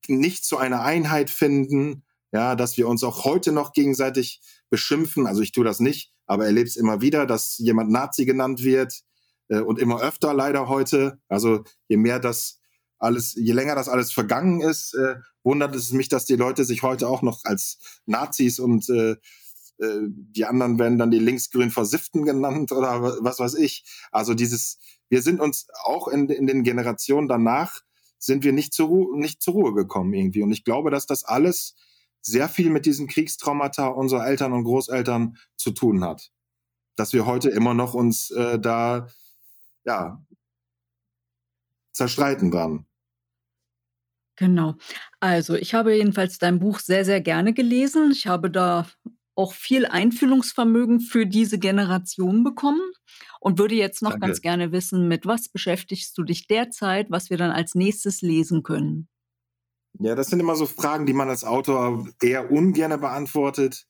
nicht 0.07 0.45
zu 0.45 0.57
einer 0.57 0.81
Einheit 0.81 1.29
finden. 1.29 2.03
Ja, 2.31 2.55
dass 2.55 2.77
wir 2.77 2.87
uns 2.87 3.03
auch 3.03 3.25
heute 3.25 3.51
noch 3.51 3.73
gegenseitig 3.73 4.41
beschimpfen. 4.69 5.27
Also 5.27 5.41
ich 5.41 5.51
tue 5.51 5.63
das 5.65 5.79
nicht, 5.79 6.13
aber 6.27 6.45
erlebe 6.45 6.67
es 6.67 6.75
immer 6.75 7.01
wieder, 7.01 7.25
dass 7.25 7.57
jemand 7.57 7.89
Nazi 7.89 8.25
genannt 8.25 8.63
wird 8.63 9.01
äh, 9.47 9.59
und 9.59 9.79
immer 9.79 10.01
öfter 10.01 10.33
leider 10.33 10.67
heute. 10.67 11.19
Also 11.27 11.63
je 11.87 11.97
mehr 11.97 12.19
das 12.19 12.59
alles, 12.99 13.33
je 13.35 13.53
länger 13.53 13.75
das 13.75 13.89
alles 13.89 14.11
vergangen 14.11 14.61
ist, 14.61 14.93
äh, 14.93 15.15
wundert 15.43 15.75
es 15.75 15.91
mich, 15.91 16.09
dass 16.09 16.25
die 16.25 16.35
Leute 16.35 16.65
sich 16.65 16.83
heute 16.83 17.07
auch 17.07 17.21
noch 17.21 17.41
als 17.45 17.79
Nazis 18.05 18.59
und 18.59 18.89
äh, 18.89 19.15
äh, 19.79 20.01
die 20.09 20.45
anderen 20.45 20.79
werden 20.79 20.97
dann 20.97 21.11
die 21.11 21.19
linksgrün 21.19 21.71
Versifften 21.71 22.25
genannt 22.25 22.71
oder 22.71 23.01
was 23.23 23.39
weiß 23.39 23.55
ich. 23.55 23.85
Also 24.11 24.33
dieses, 24.33 24.79
wir 25.09 25.21
sind 25.21 25.39
uns 25.39 25.67
auch 25.83 26.07
in, 26.07 26.29
in 26.29 26.47
den 26.47 26.63
Generationen 26.63 27.27
danach 27.27 27.81
sind 28.19 28.43
wir 28.43 28.51
nicht 28.51 28.73
zur, 28.73 28.87
Ruhe, 28.87 29.19
nicht 29.19 29.41
zur 29.41 29.53
Ruhe 29.53 29.73
gekommen 29.73 30.13
irgendwie. 30.13 30.41
Und 30.41 30.51
ich 30.51 30.63
glaube, 30.63 30.89
dass 30.89 31.05
das 31.05 31.23
alles 31.23 31.75
sehr 32.27 32.49
viel 32.49 32.69
mit 32.69 32.85
diesen 32.85 33.07
Kriegstraumata 33.07 33.87
unserer 33.87 34.27
Eltern 34.27 34.53
und 34.53 34.63
Großeltern 34.63 35.37
zu 35.55 35.71
tun 35.71 36.03
hat. 36.03 36.31
Dass 36.95 37.13
wir 37.13 37.25
heute 37.25 37.49
immer 37.49 37.73
noch 37.73 37.93
uns 37.93 38.29
äh, 38.31 38.59
da 38.59 39.07
ja 39.85 40.23
zerstreiten 41.93 42.51
dran. 42.51 42.85
Genau. 44.35 44.75
Also 45.19 45.55
ich 45.55 45.73
habe 45.73 45.95
jedenfalls 45.95 46.37
dein 46.37 46.59
Buch 46.59 46.79
sehr, 46.79 47.03
sehr 47.03 47.21
gerne 47.21 47.53
gelesen. 47.53 48.11
Ich 48.11 48.27
habe 48.27 48.51
da 48.51 48.87
auch 49.35 49.53
viel 49.53 49.85
Einfühlungsvermögen 49.85 50.99
für 50.99 51.25
diese 51.25 51.59
Generation 51.59 52.43
bekommen 52.43 52.91
und 53.39 53.59
würde 53.59 53.75
jetzt 53.75 54.01
noch 54.01 54.11
Danke. 54.11 54.27
ganz 54.27 54.41
gerne 54.41 54.71
wissen, 54.71 55.07
mit 55.07 55.25
was 55.25 55.49
beschäftigst 55.49 56.17
du 56.17 56.23
dich 56.23 56.47
derzeit, 56.47 57.09
was 57.09 57.29
wir 57.29 57.37
dann 57.37 57.51
als 57.51 57.75
nächstes 57.75 58.21
lesen 58.21 58.63
können? 58.63 59.07
Ja, 59.99 60.15
das 60.15 60.27
sind 60.27 60.39
immer 60.39 60.55
so 60.55 60.65
Fragen, 60.65 61.05
die 61.05 61.13
man 61.13 61.29
als 61.29 61.43
Autor 61.43 62.07
eher 62.21 62.51
ungern 62.51 62.99
beantwortet. 62.99 63.87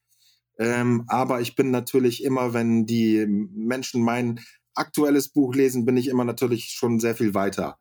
Ähm, 0.57 1.03
aber 1.07 1.41
ich 1.41 1.55
bin 1.55 1.71
natürlich 1.71 2.23
immer, 2.23 2.53
wenn 2.53 2.85
die 2.85 3.25
Menschen 3.27 4.03
mein 4.03 4.39
aktuelles 4.73 5.29
Buch 5.29 5.53
lesen, 5.53 5.85
bin 5.85 5.97
ich 5.97 6.07
immer 6.07 6.23
natürlich 6.23 6.69
schon 6.71 6.99
sehr 6.99 7.15
viel 7.15 7.33
weiter. 7.33 7.77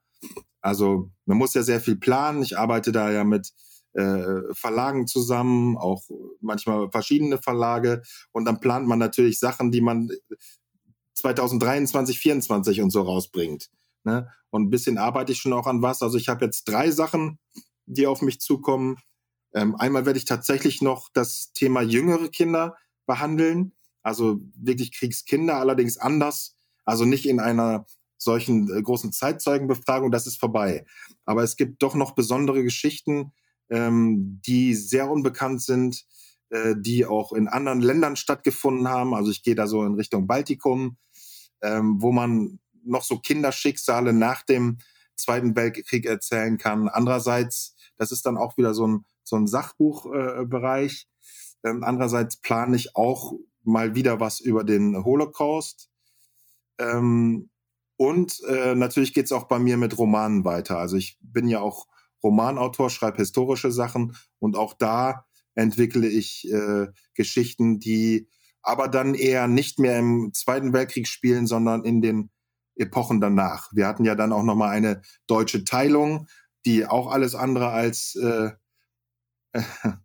Also 0.61 1.11
man 1.25 1.39
muss 1.39 1.55
ja 1.55 1.63
sehr 1.63 1.81
viel 1.81 1.97
planen. 1.97 2.43
Ich 2.43 2.59
arbeite 2.59 2.91
da 2.91 3.11
ja 3.13 3.23
mit 3.23 3.53
äh, 3.93 4.43
Verlagen 4.53 5.07
zusammen, 5.07 5.77
auch 5.77 6.03
manchmal 6.41 6.91
verschiedene 6.91 7.39
Verlage. 7.39 8.03
Und 8.33 8.45
dann 8.45 8.61
plant 8.61 8.87
man 8.87 8.99
natürlich 8.99 9.39
Sachen, 9.39 9.71
die 9.71 9.81
man 9.81 10.11
2023, 11.15 11.93
2024 11.93 12.83
und 12.83 12.91
so 12.91 13.03
rausbringt. 13.03 13.71
Ne? 14.05 14.29
Und 14.51 14.65
ein 14.65 14.71
bisschen 14.71 14.99
arbeite 14.99 15.33
ich 15.33 15.39
schon 15.39 15.53
auch 15.53 15.67
an 15.67 15.83
was. 15.83 16.03
Also 16.03 16.19
ich 16.19 16.29
habe 16.29 16.45
jetzt 16.45 16.65
drei 16.65 16.91
Sachen, 16.91 17.39
die 17.87 18.07
auf 18.07 18.23
mich 18.23 18.41
zukommen. 18.41 18.97
Ähm, 19.55 19.77
einmal 19.77 20.07
werde 20.07 20.19
ich 20.19 20.25
tatsächlich 20.25 20.83
noch 20.83 21.09
das 21.13 21.53
Thema 21.53 21.81
jüngere 21.81 22.29
Kinder 22.29 22.77
behandeln. 23.07 23.73
Also 24.03 24.41
wirklich 24.55 24.93
Kriegskinder, 24.93 25.57
allerdings 25.57 25.97
anders. 25.97 26.57
Also 26.85 27.05
nicht 27.05 27.27
in 27.27 27.41
einer 27.41 27.87
solchen 28.19 28.71
äh, 28.75 28.83
großen 28.83 29.13
Zeitzeugenbefragung, 29.13 30.11
das 30.11 30.27
ist 30.27 30.39
vorbei. 30.39 30.85
Aber 31.25 31.43
es 31.43 31.57
gibt 31.57 31.83
doch 31.83 31.95
noch 31.95 32.15
besondere 32.15 32.63
Geschichten, 32.63 33.33
ähm, 33.71 34.41
die 34.47 34.75
sehr 34.75 35.11
unbekannt 35.11 35.63
sind, 35.63 36.05
äh, 36.51 36.75
die 36.79 37.07
auch 37.07 37.33
in 37.33 37.49
anderen 37.49 37.81
Ländern 37.81 38.17
stattgefunden 38.17 38.89
haben. 38.89 39.15
Also 39.15 39.31
ich 39.31 39.43
gehe 39.43 39.55
da 39.55 39.67
so 39.67 39.85
in 39.85 39.95
Richtung 39.95 40.27
Baltikum, 40.27 40.97
ähm, 41.63 41.97
wo 42.01 42.13
man 42.13 42.61
noch 42.85 43.03
so 43.03 43.19
Kinderschicksale 43.19 44.13
nach 44.13 44.43
dem 44.43 44.79
Zweiten 45.17 45.57
Weltkrieg 45.57 46.07
erzählen 46.07 46.59
kann. 46.59 46.89
Andererseits, 46.89 47.75
das 47.97 48.13
ist 48.13 48.27
dann 48.27 48.37
auch 48.37 48.57
wieder 48.57 48.75
so 48.75 48.87
ein, 48.87 49.05
so 49.23 49.37
ein 49.37 49.47
Sachbuchbereich. 49.47 51.09
Äh, 51.63 51.69
ähm, 51.69 51.85
andererseits 51.85 52.37
plane 52.41 52.77
ich 52.77 52.95
auch 52.95 53.33
mal 53.63 53.95
wieder 53.95 54.21
was 54.21 54.41
über 54.41 54.65
den 54.65 55.05
Holocaust. 55.05 55.91
Ähm, 56.79 57.51
und 57.97 58.41
äh, 58.49 58.75
natürlich 58.75 59.15
geht's 59.15 59.33
auch 59.33 59.45
bei 59.45 59.59
mir 59.59 59.77
mit 59.77 59.97
Romanen 59.99 60.45
weiter. 60.45 60.79
Also 60.79 60.97
ich 60.97 61.19
bin 61.21 61.49
ja 61.49 61.61
auch 61.61 61.87
Romanautor, 62.23 62.91
schreibe 62.91 63.19
historische 63.19 63.73
Sachen 63.73 64.17
und 64.39 64.57
auch 64.57 64.75
da 64.75 65.25
entwickle 65.55 66.07
ich 66.07 66.51
äh, 66.51 66.89
Geschichten, 67.15 67.79
die 67.79 68.29
aber 68.63 68.89
dann 68.89 69.15
eher 69.15 69.49
nicht 69.49 69.79
mehr 69.79 69.99
im 69.99 70.33
Zweiten 70.35 70.73
Weltkrieg 70.73 71.09
spielen, 71.09 71.47
sondern 71.47 71.85
in 71.85 72.03
den 72.03 72.31
Epochen 72.75 73.21
danach. 73.21 73.71
Wir 73.73 73.87
hatten 73.87 74.05
ja 74.05 74.15
dann 74.15 74.33
auch 74.33 74.43
noch 74.43 74.57
mal 74.57 74.69
eine 74.69 75.01
deutsche 75.27 75.65
Teilung, 75.65 76.27
die 76.67 76.85
auch 76.85 77.11
alles 77.11 77.35
andere 77.35 77.71
als 77.71 78.15
äh, 78.17 78.51